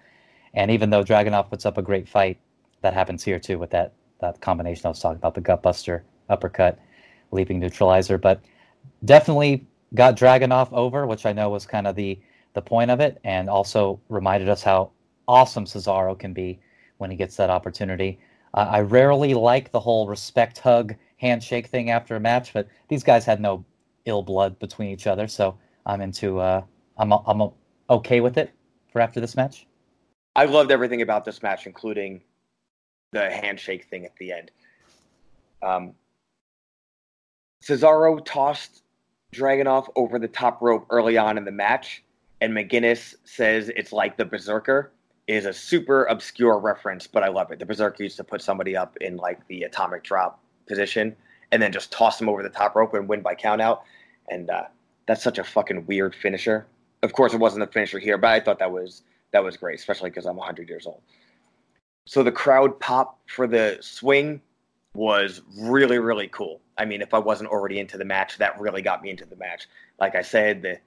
[0.53, 2.39] And even though Dragunov puts up a great fight,
[2.81, 6.79] that happens here too with that that combination I was talking about, the gutbuster, uppercut,
[7.31, 8.17] leaping neutralizer.
[8.17, 8.39] But
[9.03, 12.17] definitely got Dragunov over, which I know was kind of the
[12.53, 14.91] the point of it, and also reminded us how
[15.27, 16.61] awesome Cesaro can be
[16.97, 18.19] when he gets that opportunity.
[18.53, 23.03] Uh, I rarely like the whole respect hug handshake thing after a match, but these
[23.03, 23.65] guys had no
[24.05, 26.63] ill blood between each other, so I'm into uh,
[26.97, 27.51] I'm I'm
[27.89, 28.51] okay with it
[28.91, 29.67] for after this match.
[30.35, 32.21] I loved everything about this match, including
[33.11, 34.51] the handshake thing at the end.
[35.63, 35.93] Um,
[37.63, 38.83] Cesaro tossed
[39.33, 42.03] Dragunov over the top rope early on in the match,
[42.39, 44.91] and McGuinness says it's like the Berserker
[45.27, 47.59] is a super obscure reference, but I love it.
[47.59, 51.15] The Berserker used to put somebody up in like the atomic drop position
[51.51, 53.81] and then just toss them over the top rope and win by countout.
[54.29, 54.63] And uh,
[55.05, 56.67] that's such a fucking weird finisher.
[57.03, 59.77] Of course, it wasn't the finisher here, but I thought that was that was great,
[59.77, 61.01] especially because I'm 100 years old.
[62.05, 64.41] So the crowd pop for the swing
[64.95, 66.61] was really, really cool.
[66.77, 69.35] I mean, if I wasn't already into the match, that really got me into the
[69.35, 69.67] match.
[69.99, 70.79] Like I said, the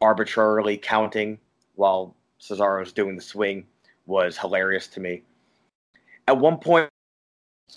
[0.00, 1.38] arbitrarily counting
[1.74, 3.66] while Cesaro's doing the swing
[4.08, 5.22] was hilarious to me.
[6.26, 6.90] At one point,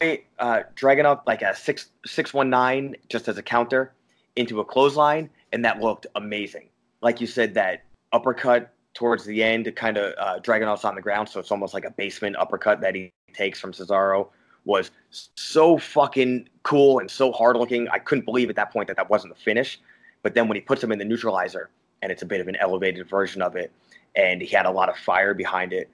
[0.01, 3.93] uh, Dragunov like a six six one nine just as a counter
[4.35, 6.69] into a clothesline, and that looked amazing.
[7.01, 11.29] Like you said, that uppercut towards the end, kind of uh, Dragunov's on the ground,
[11.29, 14.29] so it's almost like a basement uppercut that he takes from Cesaro
[14.65, 14.91] was
[15.35, 17.87] so fucking cool and so hard looking.
[17.89, 19.79] I couldn't believe at that point that that wasn't the finish.
[20.23, 21.69] But then when he puts him in the neutralizer,
[22.01, 23.71] and it's a bit of an elevated version of it,
[24.15, 25.89] and he had a lot of fire behind it.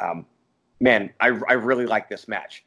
[0.00, 0.26] Um,
[0.80, 2.64] man, I, I really like this match.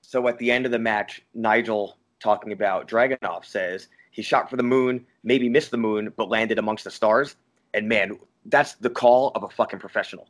[0.00, 4.56] So at the end of the match, Nigel talking about Dragunov says he shot for
[4.56, 7.36] the moon, maybe missed the moon, but landed amongst the stars.
[7.74, 10.28] And man, that's the call of a fucking professional.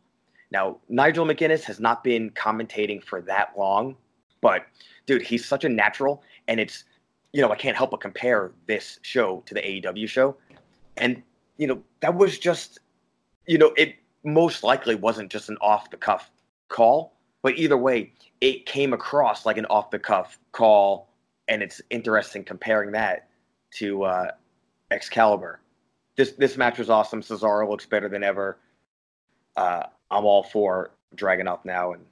[0.51, 3.97] Now, Nigel McGuinness has not been commentating for that long,
[4.41, 4.67] but
[5.07, 6.23] dude, he's such a natural.
[6.49, 6.85] And it's,
[7.33, 10.37] you know, I can't help but compare this show to the AEW show.
[10.97, 11.23] And,
[11.57, 12.81] you know, that was just,
[13.47, 16.31] you know, it most likely wasn't just an off the cuff
[16.69, 21.09] call, but either way, it came across like an off the cuff call.
[21.49, 23.29] And it's interesting comparing that
[23.77, 24.31] to uh,
[24.91, 25.61] Excalibur.
[26.17, 27.23] This, this match was awesome.
[27.23, 28.59] Cesaro looks better than ever.
[29.57, 32.05] Uh, I'm all for Dragunov now and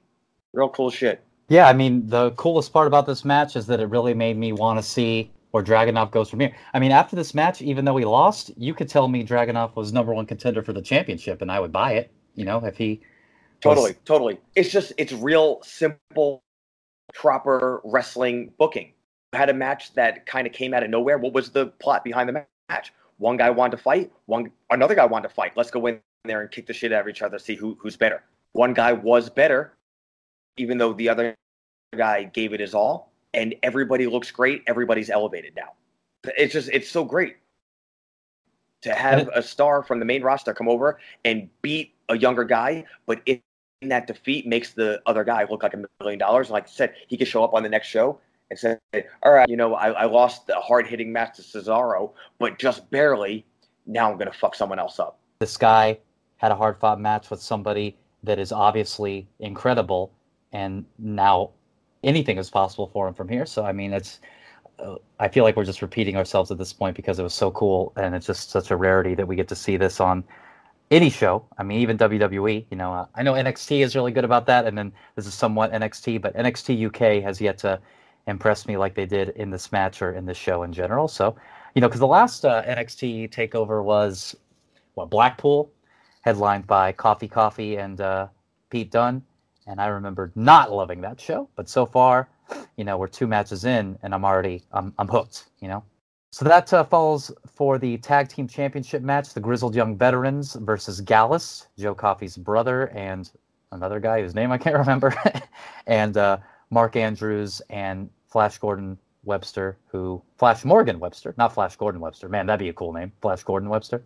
[0.53, 1.23] real cool shit.
[1.49, 4.51] Yeah, I mean, the coolest part about this match is that it really made me
[4.51, 6.53] want to see where Dragunov goes from here.
[6.73, 9.93] I mean, after this match, even though he lost, you could tell me Dragunov was
[9.93, 12.11] number one contender for the championship, and I would buy it.
[12.35, 13.01] You know, if he
[13.61, 14.39] totally, totally.
[14.55, 16.41] It's just it's real simple,
[17.13, 18.93] proper wrestling booking.
[19.33, 21.17] had a match that kind of came out of nowhere.
[21.17, 22.93] What was the plot behind the match?
[23.17, 24.11] One guy wanted to fight.
[24.25, 25.53] One another guy wanted to fight.
[25.55, 27.97] Let's go in there and kick the shit out of each other, see who who's
[27.97, 28.23] better.
[28.53, 29.73] One guy was better,
[30.57, 31.35] even though the other
[31.95, 34.63] guy gave it his all, and everybody looks great.
[34.67, 35.73] Everybody's elevated now.
[36.37, 37.37] It's just it's so great
[38.81, 42.85] to have a star from the main roster come over and beat a younger guy,
[43.05, 43.41] but in
[43.81, 46.49] that defeat makes the other guy look like a million dollars.
[46.49, 48.77] Like I said, he could show up on the next show and say,
[49.23, 52.89] "All right, you know, I, I lost the hard hitting match to Cesaro, but just
[52.89, 53.45] barely.
[53.85, 55.99] Now I'm gonna fuck someone else up." This guy
[56.37, 60.11] had a hard fought match with somebody that is obviously incredible,
[60.51, 61.51] and now
[62.03, 63.45] anything is possible for him from here.
[63.45, 64.19] So I mean, it's
[64.79, 67.51] uh, I feel like we're just repeating ourselves at this point because it was so
[67.51, 70.23] cool, and it's just such a rarity that we get to see this on
[70.91, 71.45] any show.
[71.57, 72.65] I mean, even WWE.
[72.69, 75.33] You know, uh, I know NXT is really good about that, and then this is
[75.33, 77.79] somewhat NXT, but NXT UK has yet to
[78.27, 81.07] impress me like they did in this match or in this show in general.
[81.07, 81.35] So,
[81.75, 84.35] you know, because the last uh, NXT takeover was
[84.95, 85.71] what Blackpool,
[86.21, 88.27] headlined by Coffee Coffee and uh,
[88.69, 89.23] Pete Dunne.
[89.65, 92.29] And I remember not loving that show, but so far,
[92.77, 95.49] you know, we're two matches in, and I'm already I'm I'm hooked.
[95.59, 95.83] You know.
[96.37, 101.01] So that uh, follows for the tag team championship match: the Grizzled Young Veterans versus
[101.01, 103.27] Gallus, Joe Coffey's brother, and
[103.71, 105.15] another guy whose name I can't remember,
[105.87, 106.37] and uh,
[106.69, 112.29] Mark Andrews and Flash Gordon Webster, who Flash Morgan Webster, not Flash Gordon Webster.
[112.29, 114.03] Man, that'd be a cool name, Flash Gordon Webster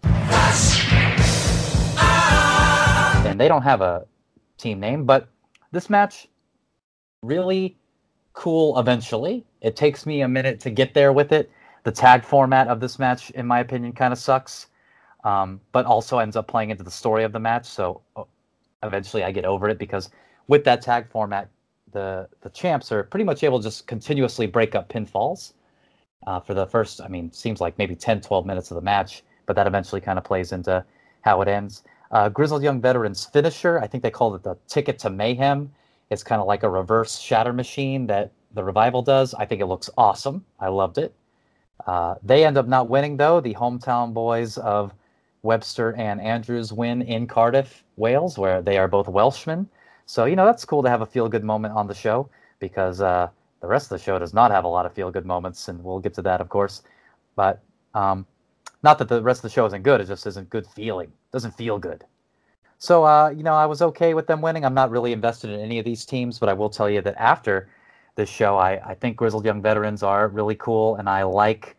[3.25, 4.05] and they don't have a
[4.57, 5.27] team name, but
[5.73, 6.29] this match
[7.23, 7.77] really
[8.31, 9.45] cool eventually.
[9.59, 11.51] It takes me a minute to get there with it.
[11.83, 14.67] The tag format of this match, in my opinion, kind of sucks,
[15.23, 17.65] um, but also ends up playing into the story of the match.
[17.65, 18.23] So uh,
[18.83, 20.09] eventually I get over it because
[20.47, 21.49] with that tag format,
[21.91, 25.53] the, the champs are pretty much able to just continuously break up pinfalls
[26.27, 29.23] uh, for the first, I mean, seems like maybe 10, 12 minutes of the match,
[29.45, 30.83] but that eventually kind of plays into
[31.21, 31.83] how it ends.
[32.11, 35.71] Uh, Grizzled Young Veterans finisher, I think they called it the Ticket to Mayhem.
[36.09, 39.33] It's kind of like a reverse shatter machine that the revival does.
[39.33, 40.45] I think it looks awesome.
[40.59, 41.13] I loved it.
[41.87, 43.39] Uh, they end up not winning, though.
[43.39, 44.93] The hometown boys of
[45.43, 49.67] Webster and Andrews win in Cardiff, Wales, where they are both Welshmen.
[50.05, 53.01] So, you know, that's cool to have a feel good moment on the show because
[53.01, 53.29] uh,
[53.61, 55.83] the rest of the show does not have a lot of feel good moments, and
[55.83, 56.83] we'll get to that, of course.
[57.35, 57.61] But
[57.93, 58.25] um,
[58.83, 61.11] not that the rest of the show isn't good; it just isn't good feeling.
[61.31, 62.03] Doesn't feel good.
[62.77, 64.65] So, uh, you know, I was okay with them winning.
[64.65, 67.15] I'm not really invested in any of these teams, but I will tell you that
[67.17, 67.69] after
[68.15, 71.77] this show, I, I think Grizzled Young Veterans are really cool, and I like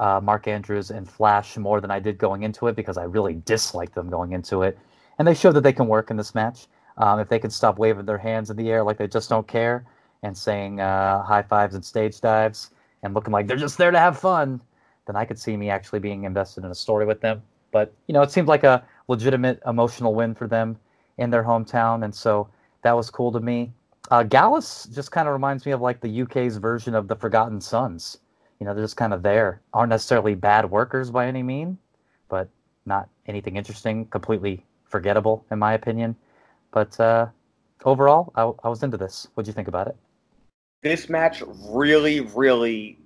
[0.00, 3.34] uh, Mark Andrews and Flash more than I did going into it because I really
[3.44, 4.78] disliked them going into it.
[5.18, 6.66] And they showed that they can work in this match.
[6.98, 9.46] Um, if they can stop waving their hands in the air like they just don't
[9.46, 9.86] care
[10.22, 12.70] and saying uh, high fives and stage dives
[13.02, 14.60] and looking like they're just there to have fun,
[15.06, 17.42] then I could see me actually being invested in a story with them.
[17.70, 20.76] But you know, it seemed like a legitimate emotional win for them
[21.18, 22.48] in their hometown, and so
[22.82, 23.72] that was cool to me.
[24.12, 27.62] Uh, Gallus just kind of reminds me of like the UK's version of the Forgotten
[27.62, 28.18] Sons.
[28.60, 29.62] You know, they're just kind of there.
[29.72, 31.78] Aren't necessarily bad workers by any mean,
[32.28, 32.50] but
[32.84, 34.04] not anything interesting.
[34.04, 36.14] Completely forgettable, in my opinion.
[36.72, 37.28] But uh,
[37.86, 39.28] overall, I, I was into this.
[39.32, 39.96] What'd you think about it?
[40.82, 42.98] This match really, really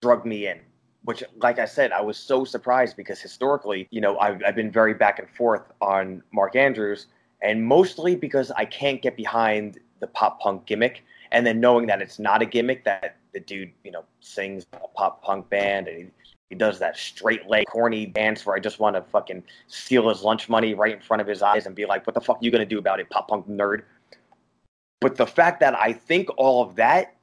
[0.00, 0.60] drugged me in
[1.04, 4.70] which, like I said, I was so surprised because historically, you know, I've, I've been
[4.70, 7.08] very back and forth on Mark Andrews,
[7.40, 11.02] and mostly because I can't get behind the pop punk gimmick.
[11.30, 14.88] And then knowing that it's not a gimmick, that the dude, you know, sings a
[14.88, 16.06] pop punk band and he,
[16.50, 20.22] he does that straight leg corny dance where I just want to fucking steal his
[20.22, 22.44] lunch money right in front of his eyes and be like, what the fuck are
[22.44, 23.84] you going to do about it, pop punk nerd?
[25.00, 27.16] But the fact that I think all of that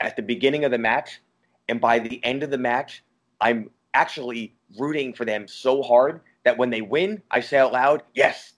[0.00, 1.20] at the beginning of the match
[1.68, 3.04] And by the end of the match,
[3.40, 8.02] I'm actually rooting for them so hard that when they win, I say out loud,
[8.14, 8.54] yes,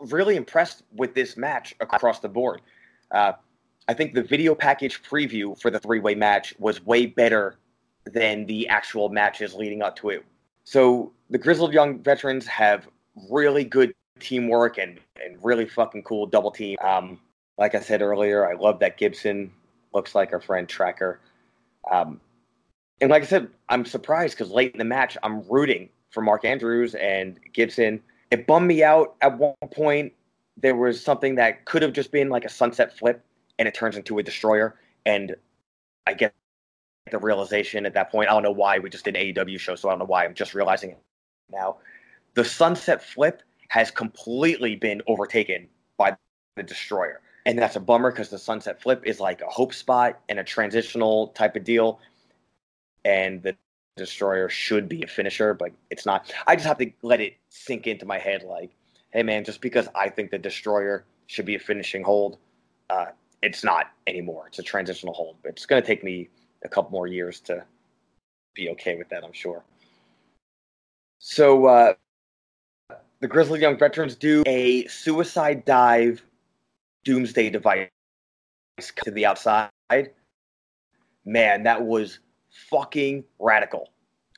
[0.00, 2.60] really impressed with this match across the board.
[3.10, 3.32] Uh,
[3.88, 7.56] I think the video package preview for the three way match was way better
[8.04, 10.24] than the actual matches leading up to it.
[10.64, 12.88] So the Grizzled Young Veterans have
[13.30, 16.76] really good teamwork and, and really fucking cool double team.
[16.82, 17.20] Um,
[17.56, 19.50] like I said earlier, I love that Gibson
[19.92, 21.20] looks like our friend Tracker.
[21.90, 22.20] Um,
[23.00, 26.44] and like I said, I'm surprised because late in the match, I'm rooting for Mark
[26.44, 28.02] Andrews and Gibson.
[28.30, 30.12] It bummed me out at one point.
[30.60, 33.24] There was something that could have just been like a sunset flip,
[33.58, 34.76] and it turns into a destroyer.
[35.06, 35.36] And
[36.06, 36.34] I get
[37.10, 38.28] the realization at that point.
[38.28, 40.24] I don't know why we just did an AEW show, so I don't know why
[40.24, 40.98] I'm just realizing it
[41.50, 41.76] now.
[42.34, 46.16] The sunset flip has completely been overtaken by
[46.56, 47.20] the destroyer.
[47.46, 50.44] And that's a bummer because the sunset flip is like a hope spot and a
[50.44, 52.00] transitional type of deal.
[53.04, 53.56] And the
[53.96, 56.32] destroyer should be a finisher, but it's not.
[56.46, 58.70] I just have to let it sink into my head like,
[59.10, 62.38] hey man, just because I think the destroyer should be a finishing hold,
[62.90, 63.06] uh,
[63.42, 64.46] it's not anymore.
[64.48, 65.36] It's a transitional hold.
[65.44, 66.28] It's going to take me
[66.64, 67.64] a couple more years to
[68.54, 69.62] be okay with that, I'm sure.
[71.18, 71.94] So uh,
[73.20, 76.22] the Grizzled Young Veterans do a suicide dive
[77.04, 77.88] doomsday device
[79.04, 79.70] to the outside.
[81.24, 82.20] Man, that was
[82.70, 83.90] fucking radical.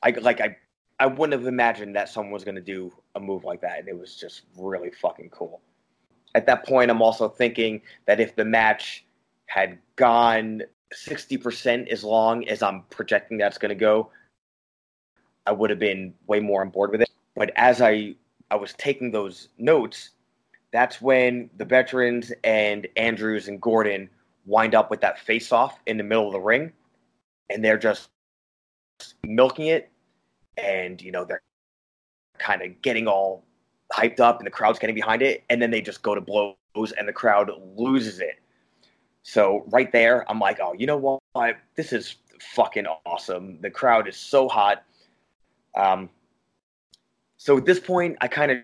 [0.03, 0.57] I like I
[0.99, 3.79] I wouldn't have imagined that someone was going to do a move like that.
[3.79, 5.61] And it was just really fucking cool.
[6.33, 9.05] At that point, I'm also thinking that if the match
[9.47, 10.61] had gone
[10.93, 14.11] 60% as long as I'm projecting that's going to go,
[15.45, 17.09] I would have been way more on board with it.
[17.35, 18.15] But as I
[18.49, 20.09] I was taking those notes,
[20.73, 24.09] that's when the veterans and Andrews and Gordon
[24.45, 26.73] wind up with that face off in the middle of the ring
[27.49, 28.09] and they're just
[29.25, 29.89] milking it
[30.57, 31.41] and you know they're
[32.41, 33.43] kind of getting all
[33.93, 36.91] hyped up and the crowd's getting behind it and then they just go to blows
[36.97, 38.41] and the crowd loses it.
[39.23, 41.57] So right there i'm like oh you know what?
[41.75, 43.59] This is fucking awesome.
[43.61, 44.83] The crowd is so hot.
[45.77, 46.09] Um
[47.37, 48.57] so at this point i kind of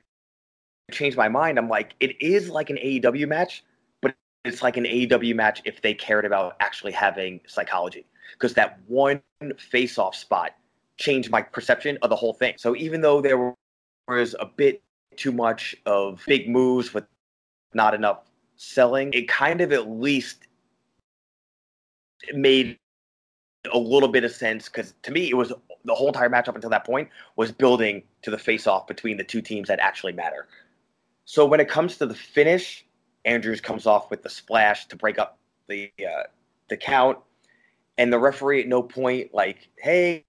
[0.91, 1.57] changed my mind.
[1.57, 3.63] I'm like it is like an aew match
[4.01, 4.15] but
[4.45, 9.21] it's like an aew match if they cared about actually having psychology because that one
[9.57, 10.51] face off spot
[10.97, 12.55] changed my perception of the whole thing.
[12.57, 13.37] So even though there
[14.07, 14.81] was a bit
[15.15, 17.05] too much of big moves with
[17.73, 18.19] not enough
[18.55, 20.47] selling, it kind of at least
[22.33, 22.77] made
[23.73, 25.51] a little bit of sense because to me it was
[25.83, 29.17] the whole entire match up until that point was building to the face off between
[29.17, 30.47] the two teams that actually matter.
[31.25, 32.85] So when it comes to the finish,
[33.25, 35.37] Andrews comes off with the splash to break up
[35.67, 36.23] the uh,
[36.69, 37.17] the count
[37.97, 40.23] and the referee at no point like, hey,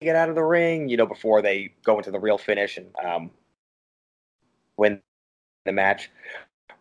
[0.00, 2.86] get out of the ring, you know, before they go into the real finish and
[3.04, 3.30] um,
[4.76, 5.00] win
[5.64, 6.10] the match.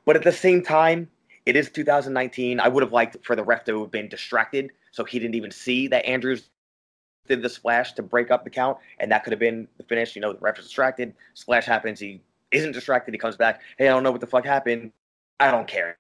[0.06, 1.10] But at the same time,
[1.46, 2.60] it is 2019.
[2.60, 5.52] I would have liked for the ref to have been distracted so he didn't even
[5.52, 6.50] see that Andrews
[7.28, 10.16] did the splash to break up the count, and that could have been the finish.
[10.16, 13.88] You know, the ref is distracted, splash happens, he isn't distracted, he comes back, hey,
[13.88, 14.92] I don't know what the fuck happened.
[15.40, 15.98] I don't care.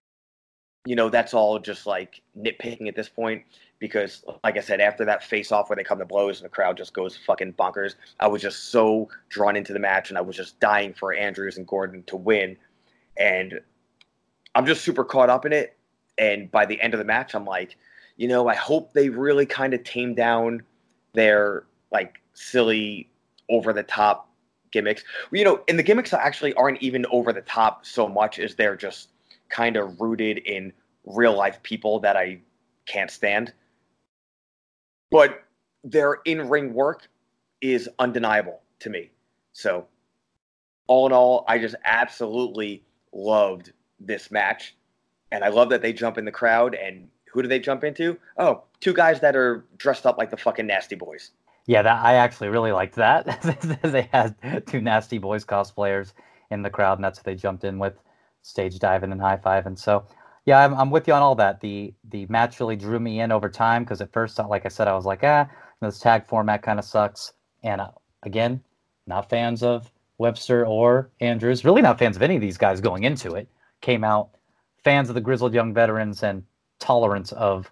[0.85, 3.43] You know, that's all just like nitpicking at this point
[3.79, 6.53] because, like I said, after that face off where they come to blows and the
[6.53, 10.21] crowd just goes fucking bonkers, I was just so drawn into the match and I
[10.21, 12.57] was just dying for Andrews and Gordon to win.
[13.17, 13.59] And
[14.55, 15.77] I'm just super caught up in it.
[16.17, 17.77] And by the end of the match, I'm like,
[18.15, 20.63] you know, I hope they really kind of tame down
[21.13, 23.09] their like silly,
[23.49, 24.29] over the top
[24.71, 25.03] gimmicks.
[25.31, 28.75] You know, and the gimmicks actually aren't even over the top so much as they're
[28.75, 29.09] just
[29.49, 30.73] kind of rooted in
[31.05, 32.39] real life people that I
[32.85, 33.53] can't stand
[35.11, 35.43] but
[35.83, 37.07] their in ring work
[37.61, 39.09] is undeniable to me.
[39.53, 39.87] So,
[40.87, 44.75] all in all, I just absolutely loved this match.
[45.31, 46.75] And I love that they jump in the crowd.
[46.75, 48.17] And who do they jump into?
[48.37, 51.31] Oh, two guys that are dressed up like the fucking Nasty Boys.
[51.65, 53.41] Yeah, that I actually really liked that.
[53.83, 56.13] they had two Nasty Boys cosplayers
[56.49, 57.99] in the crowd, and that's what they jumped in with,
[58.41, 59.65] stage diving and high five.
[59.65, 60.05] And so
[60.47, 61.59] yeah, I'm, I'm with you on all that.
[61.59, 64.87] The the match really drew me in over time because at first, like I said,
[64.87, 65.45] I was like, ah,
[65.81, 67.33] this tag format kind of sucks.
[67.63, 67.91] And uh,
[68.23, 68.63] again,
[69.07, 71.65] not fans of Webster or Andrews.
[71.65, 73.49] Really not fans of any of these guys going into it.
[73.81, 74.29] Came out
[74.85, 76.43] fans of the grizzled young veterans and
[76.79, 77.69] tolerance of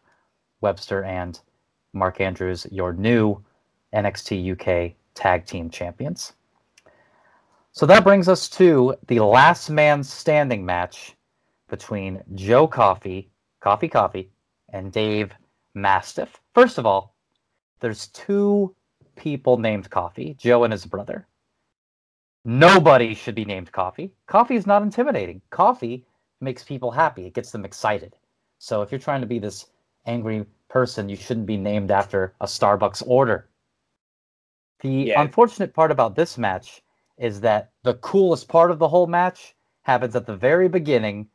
[0.59, 1.39] Webster and
[1.93, 3.41] Mark Andrews, your new
[3.93, 6.33] NXT UK Tag Team Champions.
[7.71, 11.15] So that brings us to the last man standing match
[11.69, 13.29] between Joe Coffey,
[13.61, 14.29] Coffee Coffee,
[14.69, 15.31] and Dave
[15.73, 16.39] Mastiff.
[16.53, 17.15] First of all,
[17.79, 18.75] there's two
[19.15, 21.27] people named Coffee, Joe and his brother.
[22.43, 24.11] Nobody should be named Coffee.
[24.27, 25.41] Coffee is not intimidating.
[25.49, 26.05] Coffee
[26.41, 27.25] makes people happy.
[27.25, 28.15] It gets them excited.
[28.59, 29.67] So if you're trying to be this
[30.05, 33.49] angry person, you shouldn't be named after a Starbucks order.
[34.81, 35.21] The Yeah.
[35.21, 36.83] unfortunate part about this match
[37.17, 41.29] is that the coolest part of the whole match happens at the very beginning,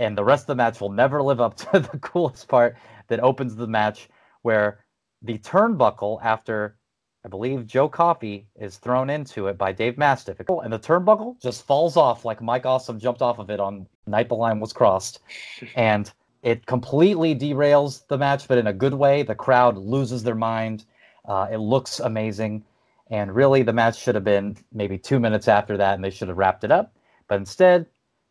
[0.00, 2.76] and the rest of the match will never live up to the coolest part
[3.08, 4.08] that opens the match,
[4.42, 4.84] where
[5.22, 6.76] the turnbuckle after
[7.22, 11.66] I believe Joe Coffey is thrown into it by Dave Mastiff, and the turnbuckle just
[11.66, 15.20] falls off like Mike Awesome jumped off of it on Night the Line was crossed,
[15.76, 16.10] and
[16.42, 19.22] it completely derails the match, but in a good way.
[19.22, 20.86] The crowd loses their mind.
[21.26, 22.64] Uh, it looks amazing,
[23.10, 26.28] and really the match should have been maybe two minutes after that, and they should
[26.28, 26.94] have wrapped it up.
[27.28, 27.84] But instead,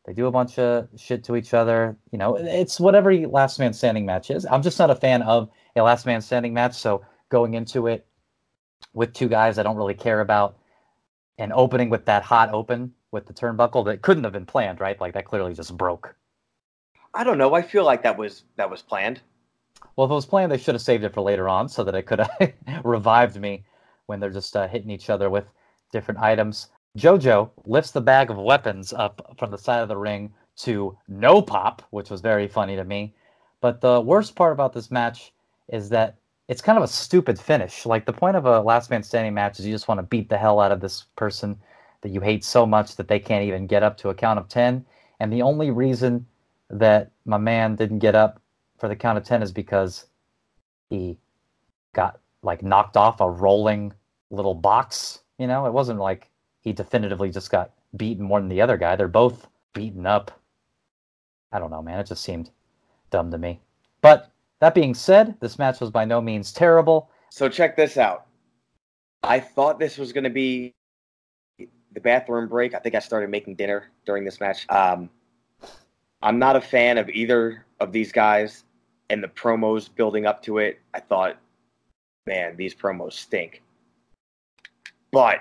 [0.10, 1.95] they do a bunch of shit to each other.
[2.12, 4.43] You know, it's whatever last man standing match is.
[4.43, 8.07] I'm just not a fan of a last man standing match, so going into it
[8.93, 10.57] with two guys I don't really care about,
[11.38, 14.99] and opening with that hot open with the turnbuckle that couldn't have been planned, right?
[14.99, 16.16] Like that clearly just broke.
[17.14, 17.53] I don't know.
[17.53, 19.22] I feel like that was that was planned.
[19.95, 21.93] Well, if it was planned, they should have saved it for later on so that
[21.93, 22.53] it could have
[22.84, 23.64] revived me
[24.07, 25.45] when they're just uh, hitting each other with
[25.91, 26.70] different items.
[26.97, 31.41] JoJo lifts the bag of weapons up from the side of the ring to no
[31.41, 33.13] pop, which was very funny to me.
[33.61, 35.33] But the worst part about this match
[35.67, 36.15] is that
[36.47, 37.85] it's kind of a stupid finish.
[37.85, 40.29] Like the point of a last man standing match is you just want to beat
[40.29, 41.59] the hell out of this person
[42.01, 44.47] that you hate so much that they can't even get up to a count of
[44.47, 44.85] 10.
[45.19, 46.25] And the only reason
[46.69, 48.41] that my man didn't get up
[48.79, 50.05] for the count of 10 is because
[50.89, 51.17] he
[51.93, 53.93] got like knocked off a rolling
[54.31, 55.19] little box.
[55.37, 56.28] You know, it wasn't like
[56.62, 58.95] he definitively just got beaten more than the other guy.
[58.95, 60.32] They're both beaten up.
[61.51, 61.99] I don't know, man.
[61.99, 62.51] It just seemed
[63.10, 63.60] dumb to me.
[64.01, 67.10] But that being said, this match was by no means terrible.
[67.30, 68.28] So check this out.
[69.24, 70.74] I thought this was going to be
[71.57, 72.74] the bathroom break.
[72.74, 74.70] I think I started making dinner during this match.
[74.70, 75.10] Um,
[76.22, 78.64] I'm not a fan of either of these guys,
[79.10, 80.80] and the promos building up to it.
[80.93, 81.38] I thought,
[82.28, 83.62] man, these promos stink.
[85.12, 85.39] But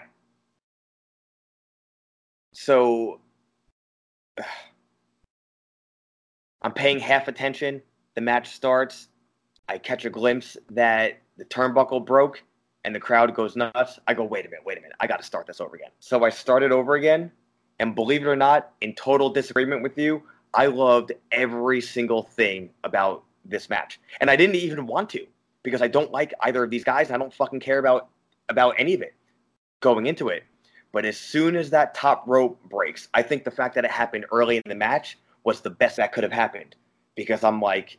[2.58, 3.20] so
[6.62, 7.80] I'm paying half attention.
[8.16, 9.08] The match starts.
[9.68, 12.42] I catch a glimpse that the turnbuckle broke
[12.84, 14.00] and the crowd goes nuts.
[14.08, 14.96] I go, wait a minute, wait a minute.
[14.98, 15.90] I got to start this over again.
[16.00, 17.30] So I started over again.
[17.78, 20.20] And believe it or not, in total disagreement with you,
[20.52, 24.00] I loved every single thing about this match.
[24.20, 25.24] And I didn't even want to
[25.62, 27.06] because I don't like either of these guys.
[27.06, 28.08] And I don't fucking care about,
[28.48, 29.14] about any of it
[29.78, 30.42] going into it.
[30.98, 34.26] But as soon as that top rope breaks, I think the fact that it happened
[34.32, 36.74] early in the match was the best that could have happened
[37.14, 37.98] because I'm like,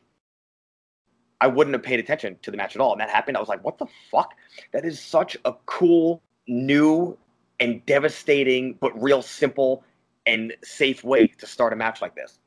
[1.39, 2.91] I wouldn't have paid attention to the match at all.
[2.91, 3.37] And that happened.
[3.37, 4.33] I was like, what the fuck?
[4.73, 7.17] That is such a cool, new,
[7.61, 9.85] and devastating, but real simple
[10.25, 12.39] and safe way to start a match like this.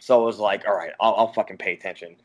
[0.00, 2.16] So I was like, all right, I'll, I'll fucking pay attention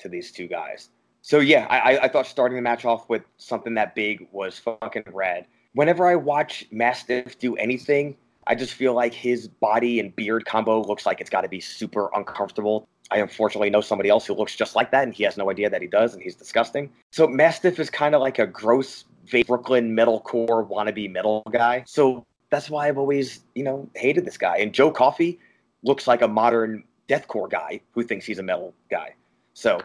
[0.00, 0.88] to these two guys.
[1.22, 5.04] So yeah, I, I thought starting the match off with something that big was fucking
[5.12, 5.46] rad.
[5.74, 8.16] Whenever I watch Mastiff do anything,
[8.46, 11.60] I just feel like his body and beard combo looks like it's got to be
[11.60, 12.86] super uncomfortable.
[13.10, 15.68] I unfortunately know somebody else who looks just like that, and he has no idea
[15.68, 16.90] that he does, and he's disgusting.
[17.10, 19.04] So Mastiff is kind of like a gross
[19.46, 21.82] Brooklyn metalcore wannabe metal guy.
[21.86, 24.58] So that's why I've always, you know, hated this guy.
[24.58, 25.40] And Joe Coffey
[25.82, 29.14] looks like a modern deathcore guy who thinks he's a metal guy.
[29.54, 29.80] So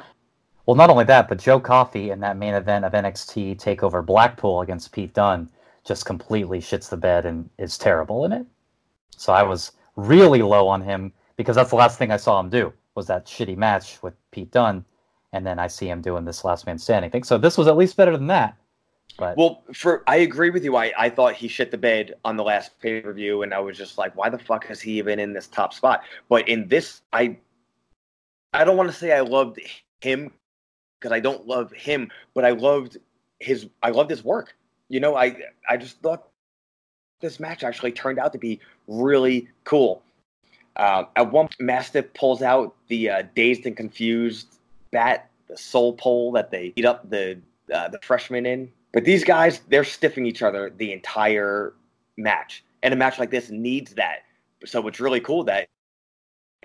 [0.65, 4.61] Well, not only that, but Joe Coffey in that main event of NXT Takeover Blackpool
[4.61, 5.49] against Pete Dunne
[5.85, 8.45] just completely shits the bed and is terrible in it.
[9.17, 12.49] So I was really low on him because that's the last thing I saw him
[12.49, 14.83] do was that shitty match with Pete Dunne,
[15.31, 17.23] and then I see him doing this last man standing thing.
[17.23, 18.57] So this was at least better than that.
[19.17, 20.75] But Well, for I agree with you.
[20.75, 23.59] I, I thought he shit the bed on the last pay per view, and I
[23.59, 26.03] was just like, why the fuck is he even in this top spot?
[26.29, 27.37] But in this, I
[28.53, 29.59] I don't want to say I loved
[30.01, 30.31] him
[30.99, 32.97] because I don't love him, but I loved
[33.39, 34.55] his I loved his work.
[34.89, 35.37] You know, I
[35.67, 36.27] I just thought
[37.21, 40.01] this match actually turned out to be really cool.
[40.75, 44.59] Uh, at one, Mastiff pulls out the uh, dazed and confused
[44.91, 47.39] bat, the soul pole that they beat up the
[47.73, 48.71] uh, the freshman in.
[48.91, 51.73] But these guys, they're stiffing each other the entire
[52.17, 54.23] match, and a match like this needs that.
[54.65, 55.67] So it's really cool that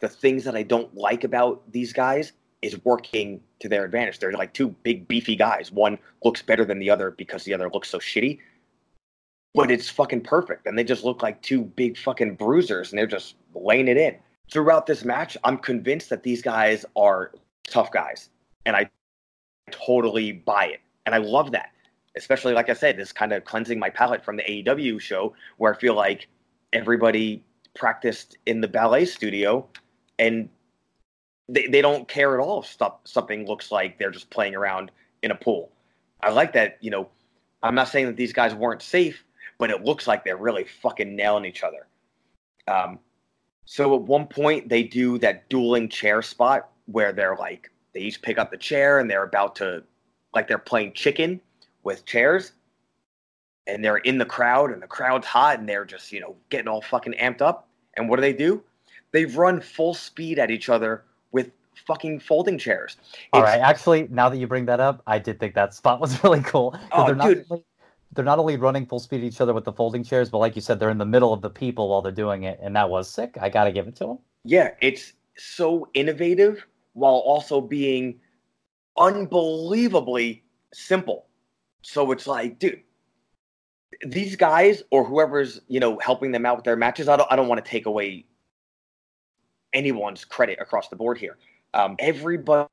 [0.00, 2.32] the things that I don't like about these guys
[2.64, 4.18] is working to their advantage.
[4.18, 5.70] They're like two big beefy guys.
[5.70, 8.38] One looks better than the other because the other looks so shitty.
[9.54, 10.66] But it's fucking perfect.
[10.66, 14.16] And they just look like two big fucking bruisers and they're just laying it in.
[14.50, 17.32] Throughout this match, I'm convinced that these guys are
[17.68, 18.30] tough guys.
[18.66, 18.90] And I
[19.70, 20.80] totally buy it.
[21.06, 21.70] and I love that.
[22.16, 25.74] Especially like I said, this kind of cleansing my palate from the AEW show where
[25.74, 26.28] I feel like
[26.72, 27.44] everybody
[27.74, 29.68] practiced in the ballet studio
[30.18, 30.48] and
[31.48, 34.90] they, they don't care at all if stuff, something looks like they're just playing around
[35.22, 35.70] in a pool.
[36.22, 37.08] I like that, you know,
[37.62, 39.24] I'm not saying that these guys weren't safe,
[39.58, 41.86] but it looks like they're really fucking nailing each other.
[42.66, 42.98] Um,
[43.66, 48.20] so at one point they do that dueling chair spot where they're like they each
[48.20, 49.82] pick up the chair and they're about to
[50.34, 51.40] like they're playing chicken
[51.82, 52.52] with chairs
[53.66, 56.68] and they're in the crowd and the crowd's hot and they're just you know getting
[56.68, 58.62] all fucking amped up and what do they do
[59.12, 61.04] they run full speed at each other
[61.34, 61.50] with
[61.86, 62.96] fucking folding chairs
[63.32, 66.00] All It's- right, actually, now that you bring that up, I did think that spot
[66.04, 66.74] was really cool.
[66.92, 67.44] Oh, they're not dude.
[67.50, 67.64] Only,
[68.14, 70.54] they're not only running full speed at each other with the folding chairs, but like
[70.54, 72.88] you said, they're in the middle of the people while they're doing it, and that
[72.88, 73.36] was sick.
[73.40, 74.18] I gotta give it to them.
[74.44, 78.20] Yeah, it's so innovative while also being
[78.96, 81.26] unbelievably simple.
[81.82, 82.80] So it's like, dude,
[84.06, 87.36] these guys or whoever's you know helping them out with their matches, I don't, I
[87.36, 88.26] don't want to take away
[89.74, 91.36] anyone's credit across the board here.
[91.74, 92.68] Um, everybody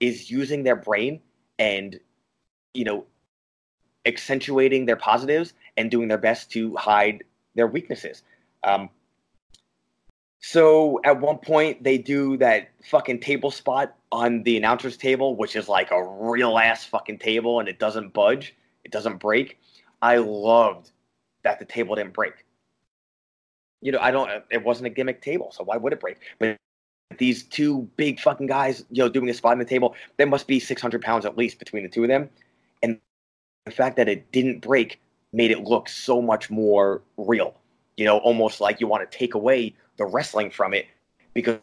[0.00, 1.20] is using their brain
[1.58, 1.98] and
[2.72, 3.04] you know
[4.06, 8.22] accentuating their positives and doing their best to hide their weaknesses.
[8.62, 8.90] Um,
[10.40, 15.56] so at one point they do that fucking table spot on the announcer's table, which
[15.56, 18.54] is like a real ass fucking table and it doesn't budge,
[18.84, 19.58] it doesn't break.
[20.02, 20.90] I loved
[21.44, 22.43] that the table didn't break.
[23.80, 26.18] You know, I don't uh, it wasn't a gimmick table, so why would it break?
[26.38, 26.56] But
[27.18, 30.46] these two big fucking guys, you know, doing a spot on the table, there must
[30.46, 32.28] be 600 pounds at least between the two of them.
[32.82, 32.98] And
[33.66, 35.00] the fact that it didn't break
[35.32, 37.54] made it look so much more real.
[37.96, 40.86] You know, almost like you want to take away the wrestling from it
[41.34, 41.58] because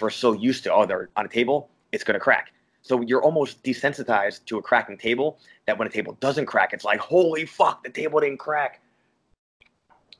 [0.00, 2.52] we're so used to, oh, they're on a table, it's going to crack.
[2.82, 6.84] So you're almost desensitized to a cracking table that when a table doesn't crack, it's
[6.84, 8.80] like, holy fuck, the table didn't crack.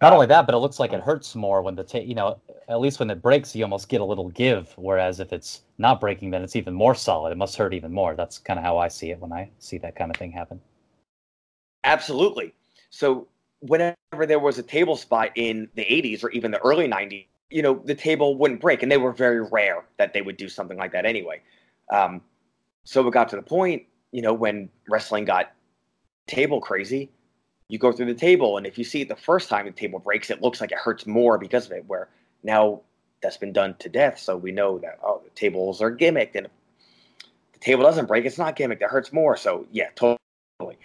[0.01, 2.41] Not only that, but it looks like it hurts more when the ta- you know
[2.69, 4.73] at least when it breaks, you almost get a little give.
[4.77, 7.31] Whereas if it's not breaking, then it's even more solid.
[7.31, 8.15] It must hurt even more.
[8.15, 10.61] That's kind of how I see it when I see that kind of thing happen.
[11.85, 12.53] Absolutely.
[12.91, 13.29] So
[13.61, 17.63] whenever there was a table spot in the 80s or even the early 90s, you
[17.63, 20.77] know, the table wouldn't break, and they were very rare that they would do something
[20.77, 21.41] like that anyway.
[21.93, 22.21] Um,
[22.85, 25.53] so it got to the point, you know, when wrestling got
[26.27, 27.11] table crazy,
[27.69, 29.99] you go through the table, and if you see it the first time the table
[29.99, 31.85] breaks, it looks like it hurts more because of it.
[31.87, 32.09] Where
[32.43, 32.83] now
[33.23, 36.49] that's been done to death, so we know that oh, the tables are gimmicked, and
[37.53, 38.83] the table doesn't break, it's not gimmicked.
[38.83, 39.37] It hurts more.
[39.37, 40.79] So yeah, totally.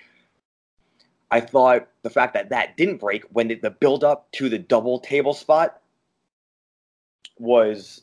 [1.29, 4.99] I thought the fact that that didn't break when the build up to the double
[4.99, 5.79] table spot
[7.39, 8.01] was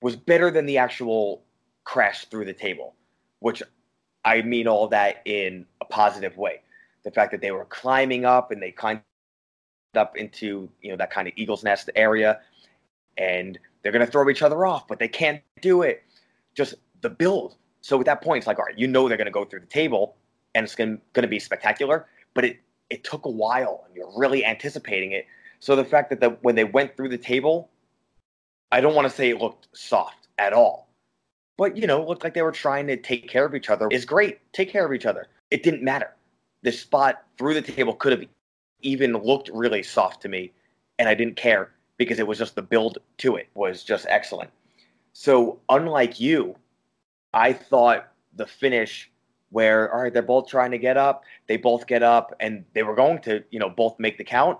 [0.00, 1.42] was better than the actual
[1.84, 2.94] crash through the table,
[3.40, 3.62] which
[4.24, 6.60] I mean all that in a positive way.
[7.08, 9.00] The fact that they were climbing up and they climbed
[9.96, 12.40] up into you know that kind of eagle's nest area,
[13.16, 16.02] and they're gonna throw each other off, but they can't do it.
[16.54, 17.56] Just the build.
[17.80, 19.66] So at that point, it's like, all right, you know they're gonna go through the
[19.66, 20.16] table,
[20.54, 22.04] and it's gonna gonna be spectacular.
[22.34, 25.26] But it it took a while, and you're really anticipating it.
[25.60, 27.70] So the fact that the, when they went through the table,
[28.70, 30.90] I don't want to say it looked soft at all,
[31.56, 33.88] but you know, looked like they were trying to take care of each other.
[33.90, 35.28] Is great, take care of each other.
[35.50, 36.12] It didn't matter.
[36.62, 38.28] The spot through the table could have
[38.80, 40.52] even looked really soft to me,
[40.98, 44.50] and I didn't care because it was just the build to it was just excellent.
[45.12, 46.56] So unlike you,
[47.34, 49.10] I thought the finish
[49.50, 52.82] where all right, they're both trying to get up, they both get up, and they
[52.82, 54.58] were going to, you know, both make the count.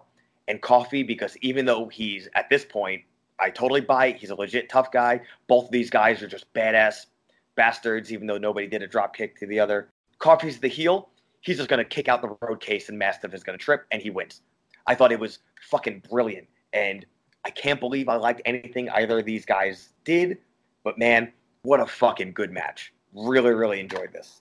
[0.48, 3.02] And Coffey, because even though he's at this point,
[3.38, 4.16] I totally buy it.
[4.16, 5.20] He's a legit tough guy.
[5.46, 7.06] Both of these guys are just badass
[7.54, 9.90] bastards, even though nobody did a drop kick to the other.
[10.18, 11.10] Coffey's the heel.
[11.40, 14.10] He's just gonna kick out the road case, and Mastiff is gonna trip, and he
[14.10, 14.42] wins.
[14.86, 17.04] I thought it was fucking brilliant, and
[17.44, 20.38] I can't believe I liked anything either of these guys did.
[20.84, 21.32] But man,
[21.62, 22.92] what a fucking good match.
[23.14, 24.40] Really, really enjoyed this.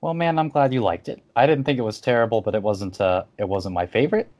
[0.00, 1.22] Well, man, I'm glad you liked it.
[1.36, 4.30] I didn't think it was terrible, but it wasn't uh, it wasn't my favorite.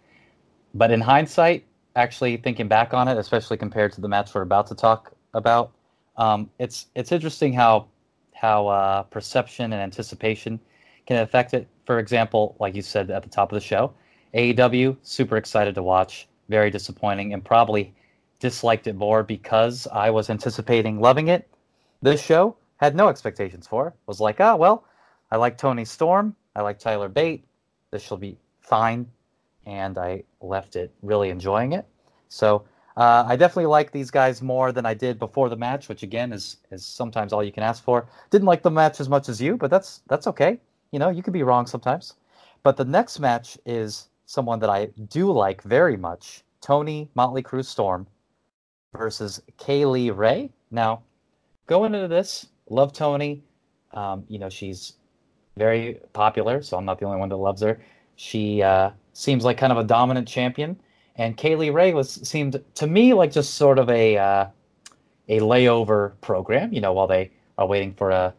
[0.75, 1.65] But in hindsight,
[1.97, 5.73] actually thinking back on it, especially compared to the match we're about to talk about,
[6.17, 7.87] um, it's it's interesting how
[8.33, 10.59] how uh, perception and anticipation
[11.11, 11.69] can affect it.
[11.87, 13.95] For example, like you said at the top of the show,
[14.35, 17.95] AEW super excited to watch, very disappointing, and probably
[18.41, 21.49] disliked it more because I was anticipating loving it.
[22.03, 23.95] This show had no expectations for.
[24.07, 24.85] Was like, oh well,
[25.33, 27.45] I like Toni Storm, I like Tyler Bate.
[27.93, 29.07] This shall be fine,
[29.67, 31.87] and I left it really enjoying it.
[32.29, 32.65] So
[32.97, 36.33] Uh, I definitely like these guys more than I did before the match, which again
[36.33, 38.09] is is sometimes all you can ask for.
[38.31, 40.61] Didn't like the match as much as you, but that's that's okay.
[40.93, 42.15] You know, you could be wrong sometimes.
[42.63, 47.65] But the next match is someone that I do like very much: Toni Motley Crue
[47.65, 48.07] Storm
[48.93, 50.51] versus Kay Lee Ray.
[50.71, 51.03] Now,
[51.67, 53.43] going into this, love Toni.
[53.93, 54.95] Um, you know, she's
[55.57, 57.81] very popular, so I'm not the only one that loves her.
[58.17, 60.79] She uh, seems like kind of a dominant champion
[61.21, 64.47] and Kay Lee Ray was seemed to me like just sort of a uh,
[65.29, 68.35] a layover program, you know, while they are waiting for a,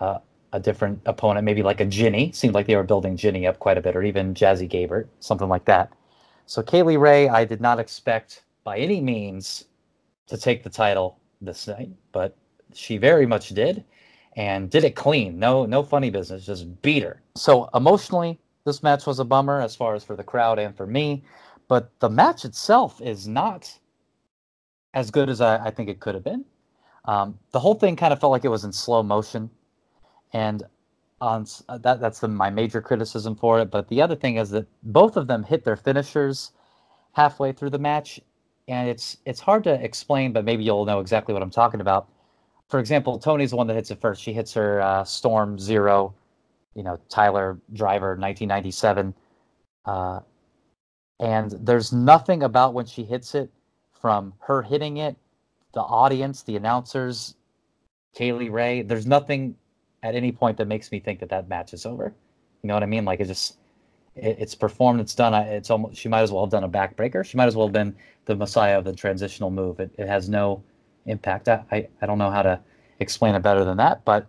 [0.00, 0.20] a,
[0.54, 2.32] a different opponent, maybe like a Jinny.
[2.32, 5.48] Seemed like they were building Jinny up quite a bit, or even Jazzy Gabert, something
[5.48, 5.92] like that.
[6.46, 9.66] So Kay Lee Ray, I did not expect by any means
[10.26, 12.36] to take the title this night, but
[12.72, 13.84] she very much did,
[14.36, 15.38] and did it clean.
[15.38, 17.20] No, no funny business, just beat her.
[17.36, 20.86] So emotionally, this match was a bummer as far as for the crowd and for
[20.86, 21.22] me
[21.68, 23.78] but the match itself is not
[24.92, 26.44] as good as I, I think it could have been.
[27.06, 29.50] Um, the whole thing kind of felt like it was in slow motion,
[30.32, 30.62] and
[31.20, 33.70] on uh, that that's the, my major criticism for it.
[33.70, 36.52] But the other thing is that both of them hit their finishers
[37.12, 38.20] halfway through the match,
[38.68, 42.08] and it's it's hard to explain, but maybe you'll know exactly what I'm talking about.
[42.68, 44.22] For example, Toni's the one that hits it first.
[44.22, 46.14] She hits her uh, Storm Zero,
[46.74, 49.14] you know, Tyler Driver, 1997.
[49.84, 50.20] Uh,
[51.20, 53.50] and there's nothing about when she hits it
[53.92, 55.16] from her hitting it,
[55.72, 57.36] the audience, the announcers,
[58.14, 58.82] Kay Lee Ray.
[58.82, 59.56] There's nothing
[60.04, 62.14] at any point that makes me think that that match is over.
[62.62, 63.04] You know what I mean?
[63.04, 63.56] Like it just
[64.14, 65.34] it, it's performed, it's done.
[65.34, 67.24] It's almost she might as well have done a backbreaker.
[67.24, 67.96] She might as well have been
[68.26, 69.80] the messiah of the transitional move.
[69.80, 70.62] It, it has no
[71.06, 71.48] impact.
[71.48, 72.60] I, I, I don't know how to
[73.00, 74.04] explain it better than that.
[74.04, 74.26] But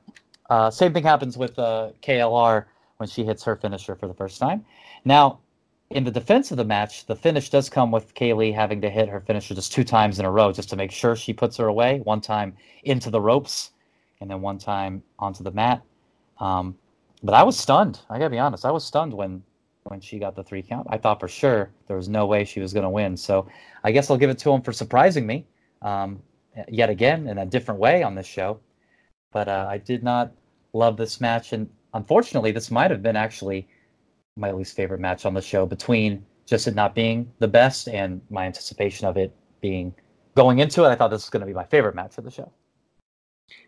[0.49, 2.65] uh, same thing happens with uh, KLR
[2.97, 4.65] when she hits her finisher for the first time.
[5.03, 5.39] Now
[5.91, 8.89] in the defense of the match, the finish does come with Kay Lee having to
[8.89, 11.57] hit her finisher just two times in a row just to make sure she puts
[11.57, 11.99] her away.
[11.99, 13.71] One time into the ropes,
[14.25, 15.83] and then one time onto the mat.
[16.39, 16.75] Um,
[17.21, 17.99] but I was stunned.
[18.09, 18.65] I gotta be honest.
[18.65, 19.43] I was stunned when
[19.83, 20.87] when she got the three count.
[20.89, 23.15] I thought for sure there was no way she was gonna win.
[23.15, 23.47] So
[23.83, 25.45] I guess I'll give it to him for surprising me
[25.83, 26.23] um,
[26.67, 28.59] yet again in a different way on this show.
[29.31, 30.31] But uh, I did not
[30.73, 33.67] love this match, and unfortunately, this might have been actually
[34.37, 38.21] my least favorite match on the show between just it not being the best and
[38.31, 39.93] my anticipation of it being
[40.33, 40.87] going into it.
[40.87, 42.51] I thought this was going to be my favorite match of the show.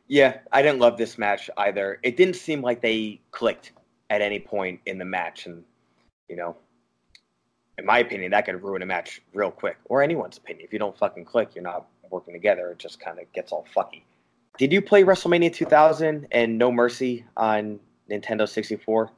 [0.07, 1.99] Yeah, I didn't love this match either.
[2.03, 3.73] It didn't seem like they clicked
[4.09, 5.63] at any point in the match, and
[6.29, 6.55] you know,
[7.77, 10.65] in my opinion, that could ruin a match real quick, or anyone's opinion.
[10.65, 12.71] If you don't fucking click, you're not working together.
[12.71, 14.03] It just kind of gets all fucky.
[14.57, 17.79] Did you play WrestleMania 2000 and No Mercy on
[18.09, 19.11] Nintendo 64?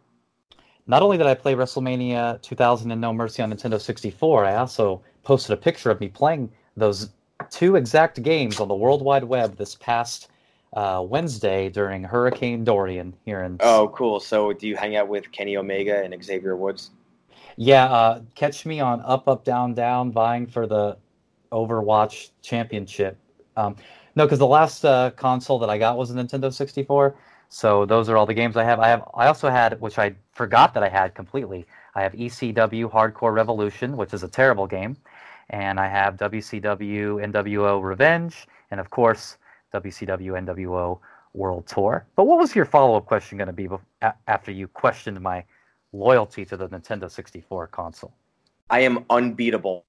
[0.87, 5.01] Not only did I play WrestleMania 2000 and No Mercy on Nintendo 64, I also
[5.23, 7.11] posted a picture of me playing those
[7.51, 10.29] two exact games on the World Wide Web this past
[10.73, 13.57] uh, Wednesday during Hurricane Dorian here in.
[13.59, 14.19] Oh, cool!
[14.19, 16.91] So, do you hang out with Kenny Omega and Xavier Woods?
[17.55, 20.97] Yeah, uh, catch me on Up, Up, Down, Down, vying for the
[21.51, 23.17] Overwatch Championship.
[23.57, 23.75] Um,
[24.15, 27.15] no, because the last uh, console that I got was a Nintendo 64,
[27.49, 28.79] so those are all the games I have.
[28.79, 29.03] I have.
[29.15, 31.65] I also had, which I forgot that I had completely.
[31.95, 34.95] I have ECW Hardcore Revolution, which is a terrible game,
[35.49, 39.37] and I have WCW NWO Revenge, and of course
[39.73, 40.99] WCW NWO
[41.33, 42.05] World Tour.
[42.15, 43.67] But what was your follow-up question going to be
[44.27, 45.43] after you questioned my
[45.93, 48.13] loyalty to the Nintendo 64 console?
[48.69, 49.85] I am unbeatable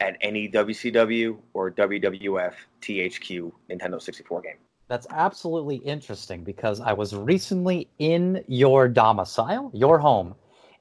[0.00, 4.56] at any WCW or WWF THQ Nintendo 64 game.
[4.88, 10.34] That's absolutely interesting because I was recently in your domicile, your home,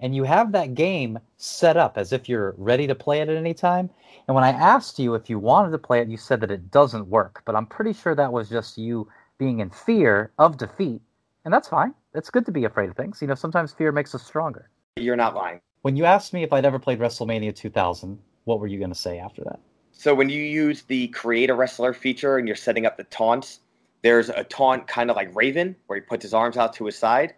[0.04, 3.38] and you have that game set up as if you're ready to play it at
[3.38, 3.90] any time.
[4.28, 6.70] And when I asked you if you wanted to play it, you said that it
[6.72, 7.42] doesn't work.
[7.46, 11.02] But I'm pretty sure that was just you being in fear of defeat.
[11.46, 11.94] And that's fine.
[12.14, 13.22] It's good to be afraid of things.
[13.22, 14.70] You know, sometimes fear makes us stronger.
[14.98, 15.62] You're not lying.
[15.84, 19.00] When you asked me if I'd ever played WrestleMania 2000, what were you going to
[19.00, 19.62] say after that?
[19.94, 23.62] So when you use the create a wrestler feature and you're setting up the taunts,
[24.02, 26.98] there's a taunt kind of like Raven, where he puts his arms out to his
[26.98, 27.36] side.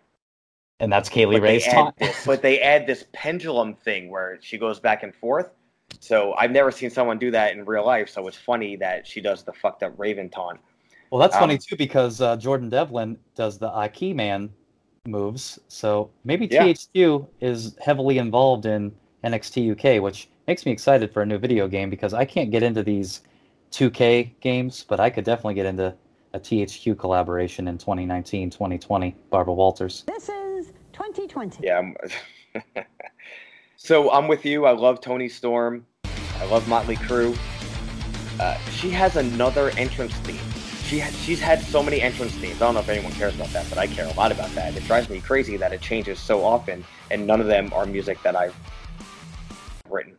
[0.79, 1.95] And that's Kay Lee Ray's taunt.
[2.25, 5.51] But they add this pendulum thing where she goes back and forth.
[5.99, 8.09] So I've never seen someone do that in real life.
[8.09, 10.59] So it's funny that she does the fucked up Raven taunt.
[11.11, 14.49] Well, that's um, funny too because uh, Jordan Devlin does the Aki Man
[15.07, 15.59] moves.
[15.67, 16.63] So maybe yeah.
[16.63, 21.67] THQ is heavily involved in NXT UK, which makes me excited for a new video
[21.67, 23.21] game because I can't get into these
[23.71, 25.95] 2K games, but I could definitely get into
[26.33, 29.15] a THQ collaboration in 2019, 2020.
[29.29, 30.03] Barbara Walters.
[30.07, 30.44] This is
[30.95, 31.59] 2020.
[31.61, 31.79] Yeah.
[31.79, 31.95] I'm
[33.75, 34.65] so I'm with you.
[34.65, 35.85] I love Toni Storm.
[36.39, 37.37] I love Motley Crue.
[38.39, 40.39] uh, she has another entrance theme.
[40.85, 42.61] She ha- she's had so many entrance themes.
[42.61, 44.73] I don't know if anyone cares about that, but I care a lot about that.
[44.75, 48.21] It drives me crazy that it changes so often, and none of them are music
[48.23, 48.55] that I've
[49.89, 50.15] written.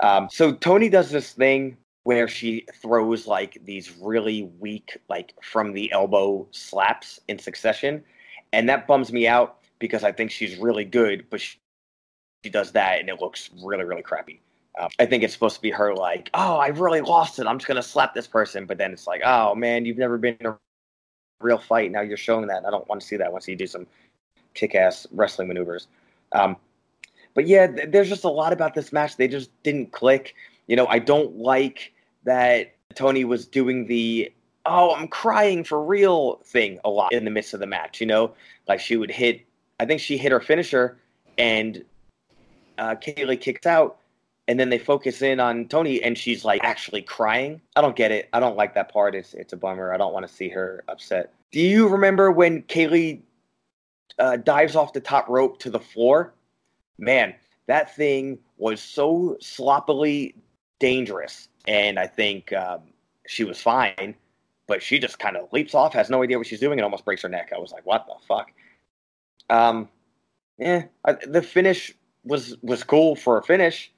[0.00, 5.74] Um, so Tony does this thing where she throws like these really weak, like from
[5.74, 8.02] the elbow slaps in succession,
[8.52, 11.58] and that bums me out because I think she's really good, but she,
[12.44, 14.40] she does that and it looks really, really crappy.
[14.78, 17.46] Um, I think it's supposed to be her like, oh, I really lost it.
[17.46, 20.36] I'm just gonna slap this person, but then it's like, oh man, you've never been
[20.40, 20.58] in a
[21.40, 21.90] real fight.
[21.90, 22.64] Now you're showing that.
[22.64, 23.42] I don't want to see that.
[23.42, 23.86] See you do some
[24.54, 25.88] kick-ass wrestling maneuvers.
[26.32, 26.56] Um,
[27.34, 29.16] but yeah, th- there's just a lot about this match.
[29.16, 30.34] They just didn't click.
[30.66, 31.92] You know, I don't like
[32.24, 34.32] that Toni was doing the
[34.66, 38.00] oh, I'm crying for real thing a lot in the midst of the match.
[38.00, 38.34] You know,
[38.66, 39.42] like she would hit,
[39.80, 40.98] I think she hit her finisher
[41.36, 41.84] and
[42.78, 43.98] uh, Kay Lee kicks out,
[44.46, 47.60] and then they focus in on Toni, and she's like actually crying.
[47.76, 48.28] I don't get it.
[48.32, 49.14] I don't like that part.
[49.14, 49.92] It's, it's a bummer.
[49.92, 51.32] I don't want to see her upset.
[51.50, 53.22] Do you remember when Kay Lee
[54.18, 56.34] uh, dives off the top rope to the floor?
[56.98, 57.34] Man,
[57.66, 60.34] that thing was so sloppily
[60.78, 61.48] dangerous.
[61.66, 62.80] And I think um,
[63.26, 64.14] she was fine
[64.68, 67.04] but she just kind of leaps off, has no idea what she's doing, and almost
[67.04, 67.52] breaks her neck.
[67.56, 68.52] I was like, what the fuck?
[69.50, 69.88] Um,
[70.58, 71.94] yeah, I, the finish
[72.24, 73.92] was was cool for a finish,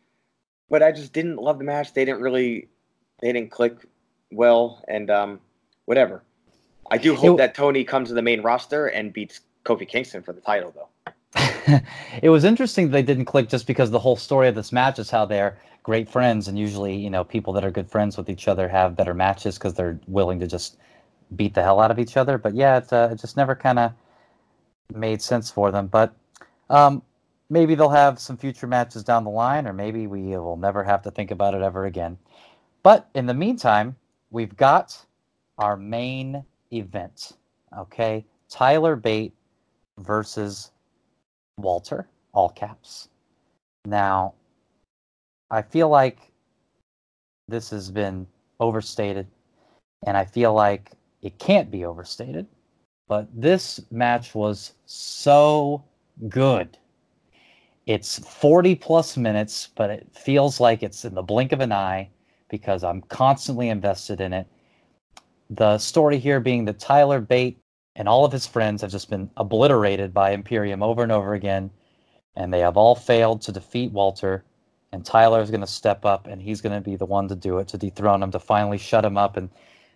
[0.68, 1.94] but I just didn't love the match.
[1.94, 2.68] They didn't really,
[3.20, 3.76] they didn't click
[4.30, 5.40] well, and um,
[5.86, 6.22] whatever.
[6.90, 10.22] I do hope it, that Toni comes to the main roster and beats Kofi Kingston
[10.22, 10.88] for the title, though.
[12.22, 15.10] it was interesting they didn't click just because the whole story of this match is
[15.10, 18.48] how they're great friends, and usually, you know, people that are good friends with each
[18.48, 20.76] other have better matches because they're willing to just
[21.36, 22.38] beat the hell out of each other.
[22.38, 23.92] But yeah, it, uh, it just never kind of
[24.94, 25.86] made sense for them.
[25.86, 26.14] But
[26.68, 27.02] um,
[27.48, 31.02] maybe they'll have some future matches down the line, or maybe we will never have
[31.02, 32.18] to think about it ever again.
[32.82, 33.96] But in the meantime,
[34.30, 35.04] we've got
[35.58, 37.32] our main event.
[37.76, 39.34] Okay, Tyler Bate
[39.98, 40.70] versus
[41.58, 43.08] Walter, all caps.
[43.84, 44.34] Now,
[45.50, 46.18] I feel like
[47.48, 48.26] this has been
[48.60, 49.26] overstated,
[50.06, 52.46] and I feel like it can't be overstated.
[53.10, 55.82] But this match was so
[56.28, 56.78] good.
[57.86, 62.08] It's 40 plus minutes, but it feels like it's in the blink of an eye
[62.48, 64.46] because I'm constantly invested in it.
[65.50, 67.58] The story here being that Tyler Bate
[67.96, 71.68] and all of his friends have just been obliterated by Imperium over and over again,
[72.36, 74.44] and they have all failed to defeat Walter
[74.92, 77.34] and Tyler is going to step up and he's going to be the one to
[77.34, 79.48] do it to dethrone him to finally shut him up and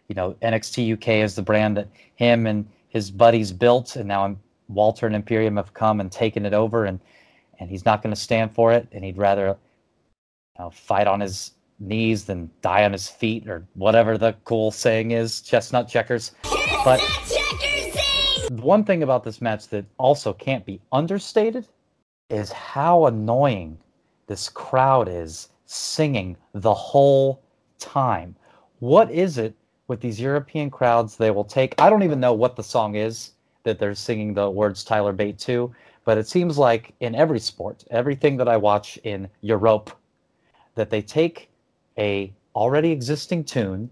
[0.09, 4.35] you know NXT UK is the brand that him and his buddies built and now
[4.69, 6.99] Walter and Imperium have come and taken it over and
[7.61, 11.21] and he's not going to stand for it and he'd rather you know, fight on
[11.21, 16.33] his knees than die on his feet or whatever the cool saying is chestnut checkers
[16.85, 17.01] but
[18.51, 21.67] one thing about this match that also can't be understated
[22.31, 23.79] is how annoying
[24.27, 27.43] this crowd is singing the whole
[27.79, 28.37] time.
[28.79, 29.55] What is it
[29.95, 31.17] with these European crowds?
[31.17, 33.31] They will take, I don't even know what the song is
[33.63, 35.73] that they're singing the words Tyler Bate to,
[36.05, 39.97] but it seems like in every sport, everything that I watch in Europe,
[40.75, 41.49] that they take
[41.97, 43.89] a already existing tune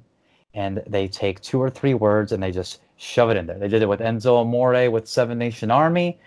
[0.55, 3.59] and they take two or three words and they just shove it in there.
[3.59, 6.19] They did it with Enzo Amore with Seven Nation Army.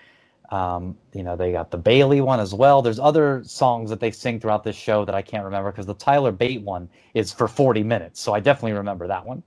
[0.52, 2.82] Um, you know, they got the Bailey one as well.
[2.82, 5.96] There's other songs that they sing throughout this show that I can't remember because the
[5.96, 8.22] Tyler Bate one is for 40 minutes.
[8.22, 9.44] So I definitely remember that one.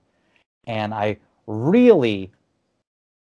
[0.69, 1.17] And I
[1.47, 2.31] really,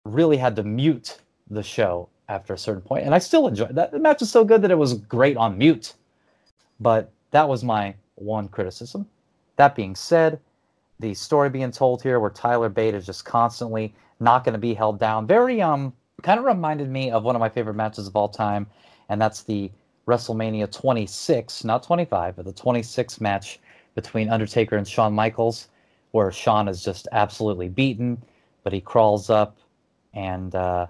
[0.05, 1.17] really had to mute
[1.49, 3.05] the show after a certain point.
[3.05, 3.91] And I still enjoyed that.
[3.91, 5.95] The match was so good that it was great on mute.
[6.79, 9.07] But that was my one criticism.
[9.55, 10.39] That being said,
[10.99, 14.75] the story being told here where Tyler Bate is just constantly not going to be
[14.75, 15.25] held down.
[15.25, 18.67] Very um kind of reminded me of one of my favorite matches of all time,
[19.09, 19.71] and that's the
[20.07, 23.59] WrestleMania 26, not 25, but the 26 match
[23.95, 25.69] between Undertaker and Shawn Michaels,
[26.11, 28.21] where Shawn is just absolutely beaten,
[28.63, 29.57] but he crawls up
[30.13, 30.87] and uh,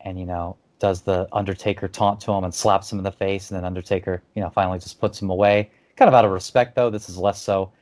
[0.00, 3.50] and you know does the Undertaker taunt to him and slaps him in the face,
[3.50, 5.70] and then Undertaker you know finally just puts him away.
[5.96, 6.90] Kind of out of respect though.
[6.90, 7.72] This is less so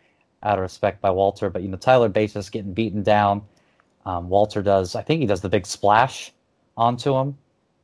[0.42, 3.42] out of respect by Walter, but you know Tyler Bates is getting beaten down.
[4.06, 6.32] Um, Walter does, I think he does the big splash
[6.78, 7.36] onto him,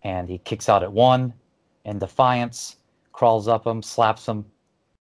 [0.02, 1.34] and he kicks out at one
[1.84, 2.76] in defiance,
[3.12, 4.44] crawls up him, slaps him,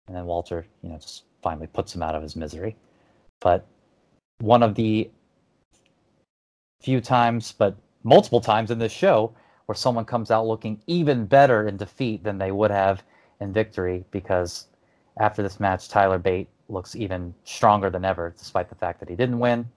[0.08, 2.74] and then Walter, you know, just finally puts him out of his misery.
[3.42, 3.66] But
[4.38, 5.10] one of the
[6.80, 9.34] few times, but multiple times in this show,
[9.66, 13.02] where someone comes out looking even better in defeat than they would have
[13.40, 14.66] in victory, because
[15.18, 19.14] after this match, Tyler Bate looks even stronger than ever, despite the fact that he
[19.14, 19.68] didn't win.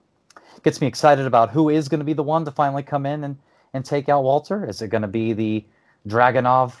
[0.62, 3.24] Gets me excited about who is going to be the one to finally come in
[3.24, 3.36] and,
[3.74, 4.64] and take out Walter.
[4.64, 5.64] Is it going to be the
[6.08, 6.74] Dragunov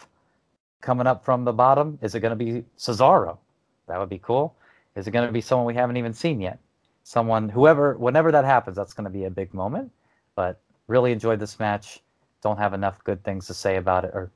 [0.80, 1.98] coming up from the bottom?
[2.00, 3.38] Is it going to be Cesaro?
[3.86, 4.56] That would be cool.
[4.96, 6.58] Is it going to be someone we haven't even seen yet?
[7.06, 9.92] Someone, whoever, whenever that happens, that's going to be a big moment.
[10.34, 12.02] But really enjoyed this match.
[12.42, 14.32] Don't have enough good things to say about it, or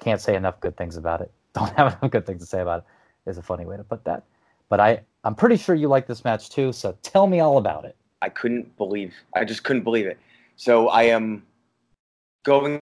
[0.00, 1.30] can't say enough good things about it.
[1.52, 2.86] Don't have enough good things to say about
[3.26, 4.24] it is a funny way to put that.
[4.70, 6.72] But I, I'm pretty sure you like this match too.
[6.72, 7.96] So tell me all about it.
[8.22, 9.12] I couldn't believe.
[9.34, 10.18] I just couldn't believe it.
[10.56, 11.44] So I am
[12.44, 12.80] going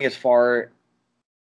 [0.00, 0.70] as far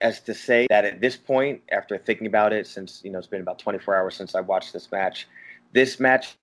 [0.02, 3.28] as to say that at this point, after thinking about it, since you know it's
[3.28, 5.28] been about 24 hours since I watched this match,
[5.72, 6.36] this match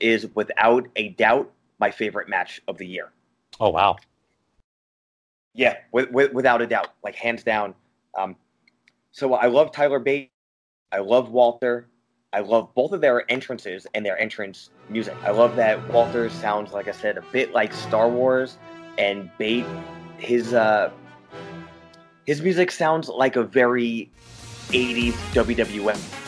[0.00, 3.12] is without a doubt my favorite match of the year.
[3.60, 3.96] Oh wow!
[5.54, 7.74] Yeah, with, with, without a doubt, like hands down.
[8.16, 8.36] Um,
[9.10, 10.30] so I love Tyler Bate.
[10.92, 11.88] I love Walter.
[12.32, 15.14] I love both of their entrances and their entrance music.
[15.24, 18.58] I love that Walter sounds, like I said, a bit like Star Wars,
[18.98, 19.66] and Bate,
[20.18, 20.90] his uh,
[22.26, 24.10] his music sounds like a very
[24.68, 26.27] 80s WWF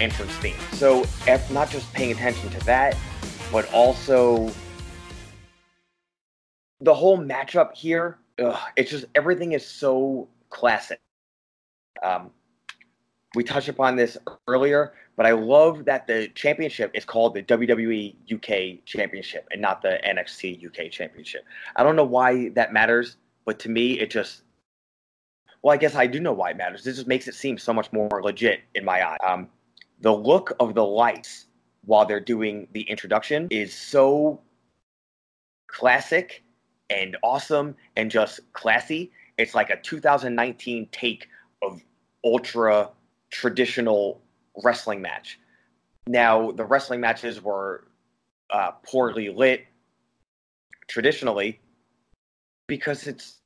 [0.00, 0.56] entrance theme.
[0.72, 1.04] So,
[1.50, 2.96] not just paying attention to that,
[3.52, 4.50] but also
[6.80, 11.00] the whole matchup here, ugh, it's just everything is so classic.
[12.02, 12.30] Um,
[13.34, 14.16] we touched upon this
[14.48, 19.82] earlier, but I love that the championship is called the WWE UK Championship and not
[19.82, 21.44] the NXT UK Championship.
[21.76, 24.42] I don't know why that matters, but to me, it just
[25.62, 26.84] well, I guess I do know why it matters.
[26.84, 29.16] This just makes it seem so much more legit in my eye.
[29.26, 29.48] Um,
[30.00, 31.46] the look of the lights
[31.84, 34.40] while they're doing the introduction is so
[35.66, 36.42] classic
[36.90, 39.10] and awesome and just classy.
[39.38, 41.28] It's like a 2019 take
[41.62, 41.82] of
[42.24, 42.90] ultra
[43.30, 44.20] traditional
[44.62, 45.38] wrestling match.
[46.06, 47.88] Now, the wrestling matches were
[48.50, 49.66] uh, poorly lit
[50.88, 51.60] traditionally
[52.68, 53.38] because it's,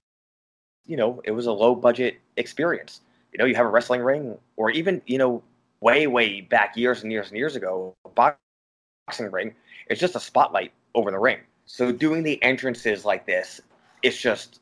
[0.86, 3.01] you know, it was a low budget experience.
[3.32, 5.42] You know, you have a wrestling ring, or even, you know,
[5.81, 9.55] way, way back years and years and years ago, boxing ring,
[9.89, 11.39] is just a spotlight over the ring.
[11.66, 13.61] So doing the entrances like this,
[14.03, 14.61] it's just,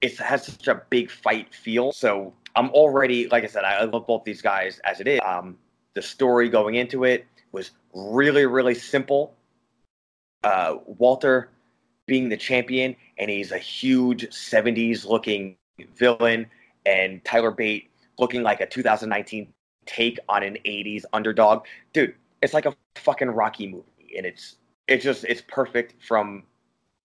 [0.00, 1.92] it has such a big fight feel.
[1.92, 5.20] So I'm already, like I said, I love both these guys as it is.
[5.24, 5.58] Um,
[5.94, 9.34] the story going into it was really, really simple.
[10.44, 11.50] Uh, Walter
[12.06, 15.56] being the champion, and he's a huge 70s looking
[15.96, 16.46] villain,
[16.86, 19.52] and Tyler Bate looking like a 2019
[19.88, 21.64] take on an 80s underdog.
[21.92, 26.44] Dude, it's like a fucking Rocky movie, and it's it's just it's perfect from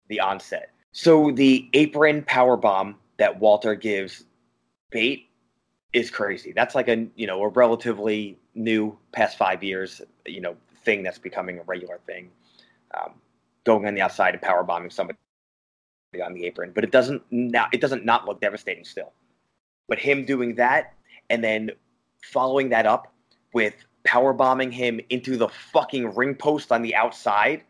[0.07, 0.71] the onset.
[0.93, 4.23] So the apron power bomb that Walter gives
[4.89, 5.29] Bate
[5.93, 6.53] is crazy.
[6.53, 11.19] That's like a you know a relatively new past five years you know thing that's
[11.19, 12.29] becoming a regular thing.
[12.97, 13.13] Um,
[13.63, 15.17] going on the outside and power bombing somebody
[16.25, 19.11] on the apron, but it doesn't now it doesn't not look devastating still.
[19.87, 20.93] But him doing that
[21.29, 21.71] and then
[22.23, 23.13] following that up
[23.53, 27.63] with power bombing him into the fucking ring post on the outside,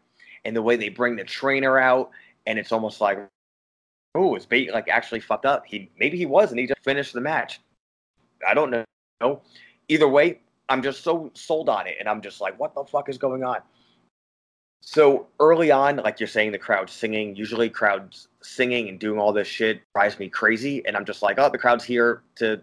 [0.45, 2.09] and the way they bring the trainer out,
[2.47, 3.19] and it's almost like,
[4.15, 5.65] oh, is Bate, like actually fucked up?
[5.65, 7.59] He maybe he was, and he just finished the match.
[8.47, 9.41] I don't know.
[9.87, 10.39] Either way,
[10.69, 13.43] I'm just so sold on it, and I'm just like, what the fuck is going
[13.43, 13.59] on?
[14.83, 17.35] So early on, like you're saying, the crowd singing.
[17.35, 21.37] Usually, crowds singing and doing all this shit drives me crazy, and I'm just like,
[21.39, 22.61] oh, the crowd's here to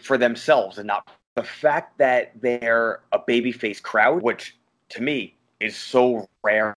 [0.00, 4.56] for themselves and not the fact that they're a babyface crowd, which
[4.90, 6.74] to me is so rare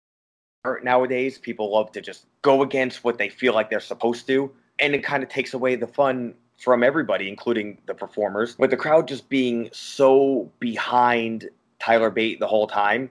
[0.83, 1.37] nowadays.
[1.37, 5.03] People love to just go against what they feel like they're supposed to, and it
[5.03, 8.57] kind of takes away the fun from everybody, including the performers.
[8.57, 11.49] With the crowd just being so behind
[11.79, 13.09] Tyler Bate the whole time,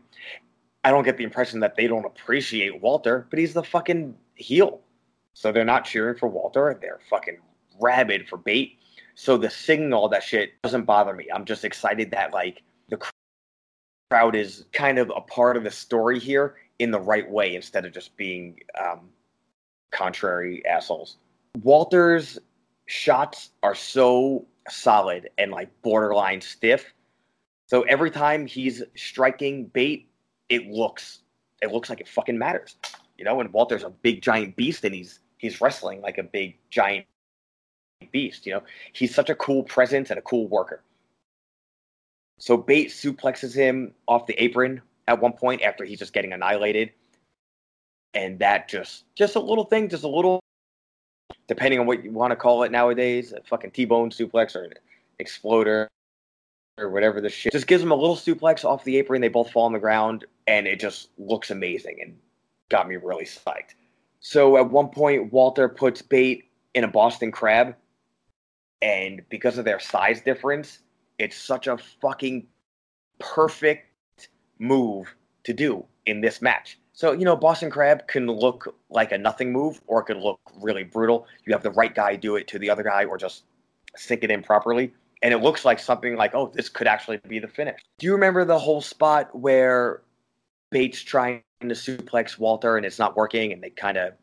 [0.84, 4.80] I don't get the impression that they don't appreciate Walter, but he's the fucking heel.
[5.34, 6.78] So they're not cheering for Walter.
[6.80, 7.38] They're fucking
[7.80, 8.78] rabid for Bate.
[9.14, 11.26] So the singing all that shit doesn't bother me.
[11.32, 12.98] I'm just excited that like the
[14.10, 17.84] crowd is kind of a part of the story here in the right way instead
[17.84, 19.10] of just being um,
[19.90, 21.16] contrary assholes.
[21.62, 22.38] Walter's
[22.86, 26.92] shots are so solid and like borderline stiff.
[27.66, 30.08] So every time he's striking Bate,
[30.48, 31.20] it looks
[31.62, 32.76] it looks like it fucking matters.
[33.16, 36.58] You know, and Walter's a big giant beast and he's he's wrestling like a big
[36.70, 37.06] giant
[38.10, 38.46] beast.
[38.46, 40.82] You know, he's such a cool presence and a cool worker.
[42.38, 46.90] So Bate suplexes him off the apron at one point after he's just getting annihilated,
[48.14, 50.40] and that just just a little thing, just a little,
[51.46, 54.74] depending on what you want to call it nowadays, a fucking T-bone suplex or an
[55.20, 55.88] exploder.
[56.78, 57.52] or whatever the shit.
[57.52, 59.20] Just gives him a little suplex off the apron.
[59.20, 62.16] They both fall on the ground, and it just looks amazing and
[62.68, 63.74] got me really psyched.
[64.20, 66.44] So at one point, Walter puts Bate
[66.74, 67.74] in a Boston Crab,
[68.82, 70.80] and because of their size difference,
[71.18, 72.46] it's such a fucking
[73.20, 73.86] perfect
[74.58, 75.14] move
[75.44, 76.78] to do in this match.
[76.92, 80.40] So, you know, Boston Crab can look like a nothing move or it could look
[80.60, 81.26] really brutal.
[81.46, 83.44] You have the right guy do it to the other guy or just
[83.96, 84.92] sink it in properly.
[85.22, 87.80] And it looks like something like, oh, this could actually be the finish.
[87.98, 90.02] Do you remember the whole spot where
[90.70, 94.14] Bates trying to suplex Walter and it's not working and they kind of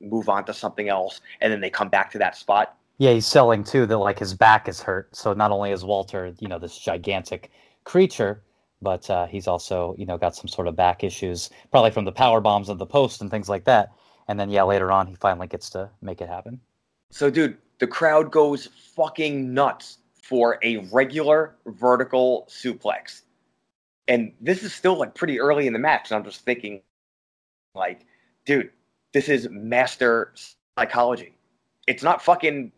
[0.00, 2.76] move on to something else and then they come back to that spot?
[2.98, 5.14] Yeah, he's selling too that like his back is hurt.
[5.16, 7.50] So not only is Walter, you know, this gigantic
[7.84, 8.42] creature,
[8.80, 12.12] but uh, he's also, you know, got some sort of back issues, probably from the
[12.12, 13.92] power bombs of the post and things like that.
[14.28, 16.60] And then yeah, later on he finally gets to make it happen.
[17.10, 23.22] So dude, the crowd goes fucking nuts for a regular vertical suplex.
[24.06, 26.10] And this is still like pretty early in the match.
[26.10, 26.82] And I'm just thinking,
[27.74, 28.06] like,
[28.44, 28.70] dude,
[29.12, 30.32] this is master
[30.78, 31.36] psychology.
[31.86, 32.72] It's not fucking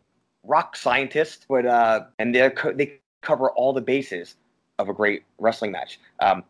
[0.46, 4.36] rock scientist, but uh, and they they cover all the bases
[4.78, 5.98] of a great wrestling match.
[6.20, 6.44] Um,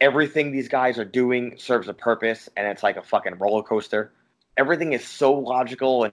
[0.00, 4.12] everything these guys are doing serves a purpose, and it's like a fucking roller coaster.
[4.56, 6.12] Everything is so logical and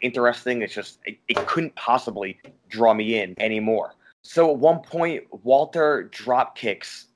[0.00, 0.62] interesting.
[0.62, 3.94] It's just it, it couldn't possibly draw me in anymore.
[4.22, 7.06] So at one point, Walter drop kicks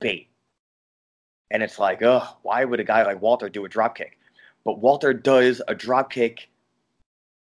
[0.00, 0.28] Bate.
[1.50, 4.18] And it's like, oh, why would a guy like Walter do a drop kick?
[4.64, 6.48] But Walter does a drop kick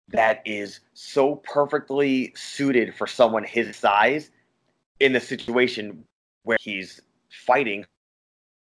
[0.10, 4.32] that is so perfectly suited for someone his size
[5.00, 6.04] in the situation
[6.44, 7.86] where he's fighting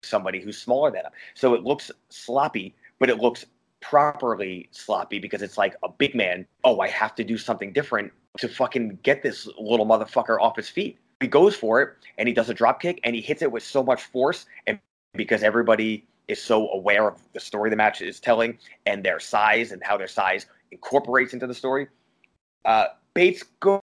[0.04, 1.12] somebody who's smaller than him.
[1.36, 3.46] So it looks sloppy, but it looks
[3.82, 6.48] properly sloppy because it's like a big man.
[6.64, 10.70] Oh, I have to do something different to fucking get this little motherfucker off his
[10.70, 10.98] feet.
[11.20, 13.64] He goes for it and he does a drop kick and he hits it with
[13.64, 14.46] so much force.
[14.66, 14.80] And
[15.14, 19.72] because everybody is so aware of the story the match is telling and their size
[19.72, 21.88] and how their size incorporates into the story,
[22.66, 23.82] uh, Bates go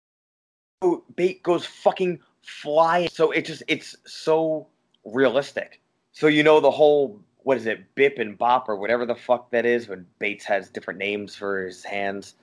[1.15, 3.09] Bate goes fucking flying.
[3.09, 4.67] So it just it's so
[5.05, 5.81] realistic.
[6.13, 9.49] So you know the whole what is it, Bip and Bop or whatever the fuck
[9.51, 12.35] that is when Bates has different names for his hands.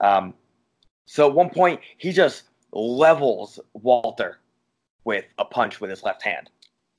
[0.00, 0.34] Um,
[1.06, 4.38] so at one point he just levels Walter
[5.04, 6.50] with a punch with his left hand,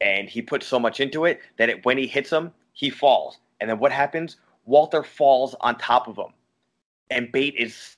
[0.01, 3.39] and he puts so much into it that it, when he hits him, he falls.
[3.59, 4.37] And then what happens?
[4.65, 6.33] Walter falls on top of him,
[7.09, 7.97] and Bate is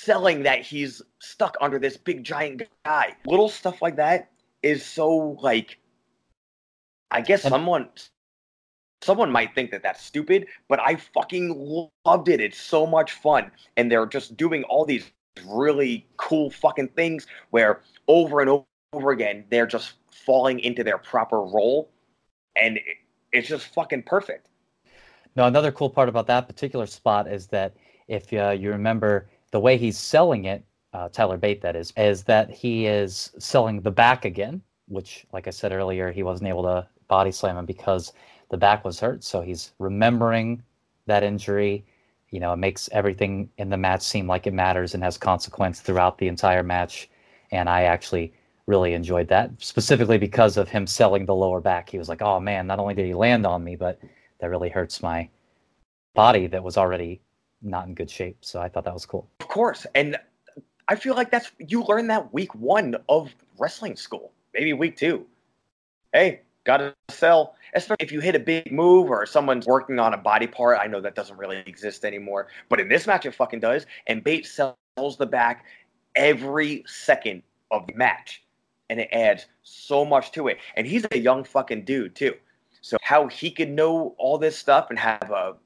[0.00, 3.14] selling that he's stuck under this big giant guy.
[3.26, 4.30] Little stuff like that
[4.62, 5.78] is so like
[7.10, 7.88] I guess someone
[9.02, 12.40] someone might think that that's stupid, but I fucking loved it.
[12.40, 15.10] It's so much fun and they're just doing all these
[15.46, 21.42] really cool fucking things where over and over again they're just falling into their proper
[21.42, 21.90] role
[22.56, 22.78] and
[23.32, 24.48] it's just fucking perfect.
[25.36, 27.74] Now, another cool part about that particular spot is that
[28.08, 32.22] if uh, you remember the way he's selling it, uh, Tyler Bate, that is, is
[32.24, 36.62] that he is selling the back again, which, like I said earlier, he wasn't able
[36.64, 38.12] to body slam him because
[38.50, 39.24] the back was hurt.
[39.24, 40.62] So he's remembering
[41.06, 41.84] that injury.
[42.30, 45.80] You know, it makes everything in the match seem like it matters and has consequence
[45.80, 47.08] throughout the entire match.
[47.50, 48.32] And I actually
[48.66, 51.90] really enjoyed that, specifically because of him selling the lower back.
[51.90, 54.00] He was like, oh man, not only did he land on me, but
[54.40, 55.28] that really hurts my
[56.14, 57.20] body that was already
[57.64, 58.38] not in good shape.
[58.40, 59.28] So I thought that was cool.
[59.40, 59.86] Of course.
[59.94, 60.16] And
[60.88, 65.26] I feel like that's you learn that week one of wrestling school, maybe week two.
[66.12, 67.56] Hey, gotta sell.
[67.74, 70.78] Especially if you hit a big move or someone's working on a body part.
[70.80, 73.86] I know that doesn't really exist anymore, but in this match it fucking does.
[74.06, 75.64] And Bates sells the back
[76.14, 78.44] every second of the match.
[78.90, 80.58] And it adds so much to it.
[80.76, 82.34] And he's a young fucking dude too.
[82.82, 85.56] So how he could know all this stuff and have a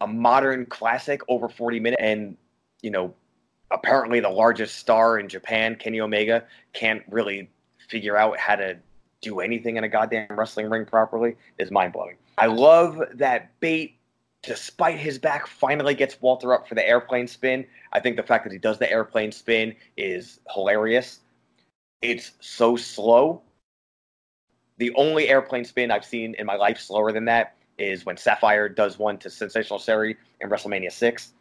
[0.00, 2.36] a modern classic over 40 minutes and
[2.82, 3.14] you know
[3.70, 7.50] apparently the largest star in Japan, Kenny Omega, can't really
[7.88, 8.76] figure out how to
[9.20, 12.16] do anything in a goddamn wrestling ring properly is mind blowing.
[12.38, 13.96] I love that Bate,
[14.42, 17.66] despite his back, finally gets Walter up for the airplane spin.
[17.92, 21.20] I think the fact that he does the airplane spin is hilarious.
[22.00, 23.42] It's so slow.
[24.76, 28.68] The only airplane spin I've seen in my life slower than that is when Sapphire
[28.68, 31.32] does one to Sensational Sherri in WrestleMania 6.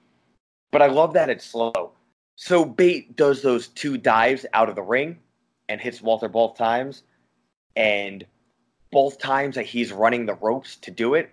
[0.72, 1.92] But I love that it's slow.
[2.36, 5.20] So Bate does those two dives out of the ring
[5.70, 7.04] and hits Walter both times.
[7.76, 8.26] And
[8.92, 11.32] both times that he's running the ropes to do it,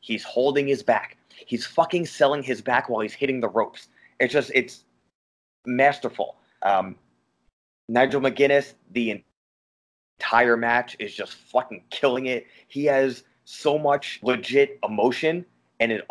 [0.00, 1.16] he's holding his back.
[1.28, 3.88] He's fucking selling his back while he's hitting the ropes.
[4.18, 4.84] It's just, it's
[5.66, 6.36] masterful.
[6.62, 6.96] Um,
[7.88, 9.22] Nigel McGuinness, the
[10.18, 12.46] entire match is just fucking killing it.
[12.68, 15.46] He has so much legit emotion,
[15.80, 16.06] and it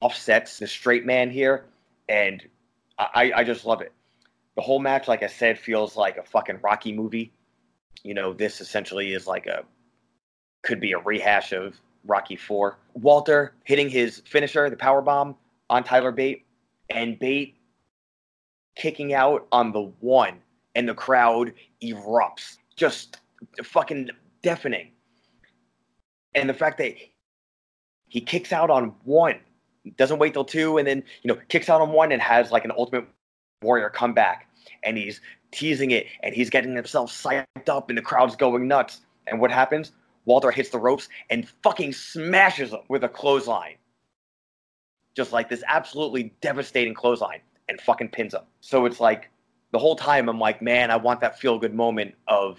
[0.00, 1.64] offsets the straight man here,
[2.08, 2.42] and
[2.98, 3.92] I, I just love it.
[4.56, 7.32] The whole match, like I said, feels like a fucking Rocky movie.
[8.02, 9.64] You know, this essentially is like a
[10.62, 12.78] could be a rehash of Rocky Four.
[12.94, 15.36] Walter hitting his finisher, the power bomb
[15.70, 16.44] on Tyler Bate,
[16.90, 17.56] and Bate
[18.76, 20.34] kicking out on the one,
[20.74, 21.52] and the crowd
[21.82, 23.20] erupts, just
[23.62, 24.10] fucking
[24.42, 24.90] deafening.
[26.34, 26.94] And the fact that
[28.08, 29.38] he kicks out on one,
[29.96, 32.64] doesn't wait till two, and then you know kicks out on one and has like
[32.64, 33.06] an Ultimate
[33.62, 34.48] Warrior comeback,
[34.82, 35.20] and he's
[35.50, 39.00] teasing it, and he's getting himself psyched up, and the crowd's going nuts.
[39.26, 39.92] And what happens?
[40.26, 43.76] Walter hits the ropes and fucking smashes him with a clothesline.
[45.14, 48.42] Just like this absolutely devastating clothesline and fucking pins him.
[48.60, 49.30] So it's like
[49.72, 52.58] the whole time I'm like, man, I want that feel good moment of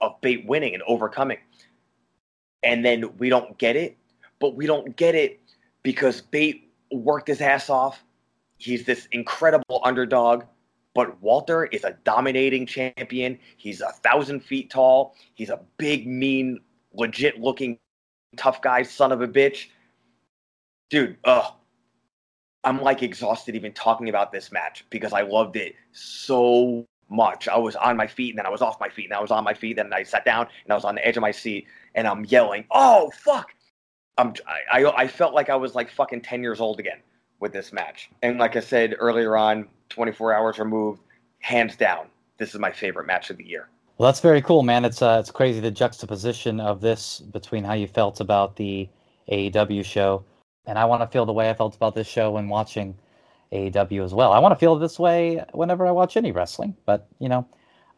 [0.00, 1.38] of Bate winning and overcoming.
[2.66, 3.96] And then we don't get it,
[4.40, 5.40] but we don't get it
[5.82, 8.02] because Bate worked his ass off.
[8.58, 10.44] He's this incredible underdog,
[10.94, 13.38] but Walter is a dominating champion.
[13.56, 15.14] He's a thousand feet tall.
[15.34, 16.60] He's a big, mean
[16.92, 17.78] legit looking
[18.36, 19.68] tough guy, son of a bitch.
[20.90, 21.52] Dude, ugh.
[22.64, 27.48] I'm like exhausted even talking about this match because I loved it so much.
[27.48, 29.30] I was on my feet and then I was off my feet and I was
[29.30, 31.20] on my feet and then I sat down and I was on the edge of
[31.20, 33.54] my seat and I'm yelling, "Oh fuck!"
[34.18, 34.34] I'm
[34.72, 36.98] I, I, I felt like I was like fucking 10 years old again
[37.40, 38.10] with this match.
[38.22, 41.02] And like I said earlier on, 24 hours removed,
[41.40, 42.06] hands down,
[42.38, 43.68] this is my favorite match of the year.
[43.98, 44.84] Well, that's very cool, man.
[44.84, 48.88] It's uh, it's crazy the juxtaposition of this between how you felt about the
[49.30, 50.22] AEW show,
[50.66, 52.94] and I want to feel the way I felt about this show when watching
[53.52, 54.32] AEW as well.
[54.32, 57.46] I want to feel this way whenever I watch any wrestling, but you know,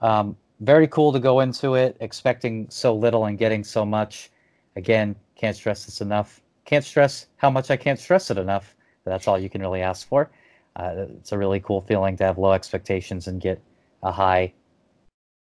[0.01, 4.31] um, very cool to go into it expecting so little and getting so much.
[4.77, 6.41] Again, can't stress this enough.
[6.65, 8.75] Can't stress how much I can't stress it enough.
[9.05, 10.31] That's all you can really ask for.
[10.77, 13.61] Uh, it's a really cool feeling to have low expectations and get
[14.03, 14.53] a high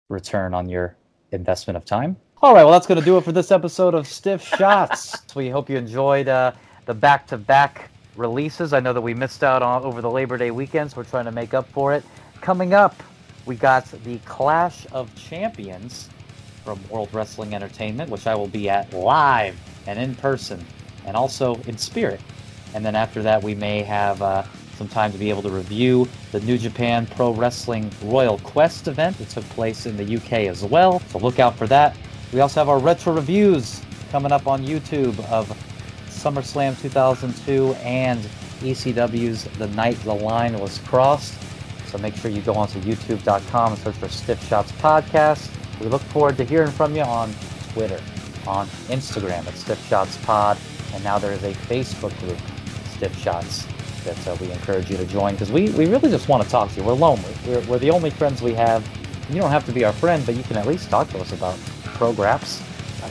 [0.10, 0.96] return on your
[1.32, 2.18] investment of time.
[2.42, 5.36] All right, well, that's going to do it for this episode of Stiff Shots.
[5.36, 6.54] we hope you enjoyed uh,
[6.86, 8.74] the back to back releases.
[8.74, 10.96] I know that we missed out on over the Labor Day weekends.
[10.96, 12.04] We're trying to make up for it.
[12.42, 12.96] Coming up,
[13.46, 16.10] we got the Clash of Champions
[16.64, 19.58] from World Wrestling Entertainment, which I will be at live
[19.88, 20.64] and in person
[21.06, 22.22] and also in spirit.
[22.74, 24.44] And then after that, we may have uh,
[24.78, 29.18] some time to be able to review the New Japan Pro Wrestling Royal Quest event
[29.18, 31.00] that took place in the UK as well.
[31.10, 31.96] So look out for that.
[32.32, 33.82] We also have our retro reviews
[34.12, 35.50] coming up on YouTube of
[36.22, 38.20] SummerSlam 2002 and
[38.60, 41.34] ECW's The Night the Line Was Crossed.
[41.88, 45.50] So make sure you go onto youtube.com and search for Stiff Shots Podcast.
[45.80, 47.34] We look forward to hearing from you on
[47.74, 48.00] Twitter,
[48.46, 50.60] on Instagram at Stiff Shots Pod,
[50.94, 52.38] and now there is a Facebook group,
[52.96, 53.66] Stiff Shots
[54.04, 56.70] that uh, we encourage you to join because we, we really just want to talk
[56.72, 56.86] to you.
[56.86, 57.34] We're lonely.
[57.48, 58.88] We're, we're the only friends we have.
[59.32, 61.32] You don't have to be our friend, but you can at least talk to us
[61.32, 61.56] about
[61.96, 62.62] Prograps.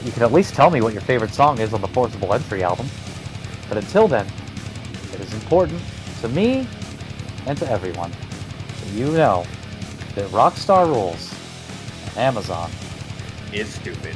[0.03, 2.63] You can at least tell me what your favorite song is on the Forcible Entry
[2.63, 2.87] album.
[3.67, 4.27] But until then,
[5.13, 5.81] it is important
[6.21, 6.67] to me
[7.45, 9.45] and to everyone that you know
[10.15, 11.33] that Rockstar rules
[12.09, 12.69] and Amazon
[13.53, 14.15] is stupid.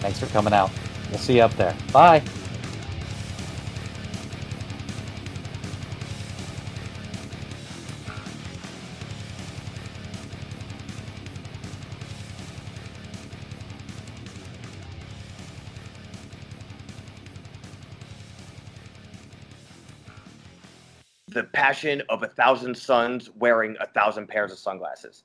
[0.00, 0.70] Thanks for coming out.
[1.10, 1.74] We'll see you up there.
[1.92, 2.22] Bye.
[21.38, 25.22] The passion of a thousand suns wearing a thousand pairs of sunglasses.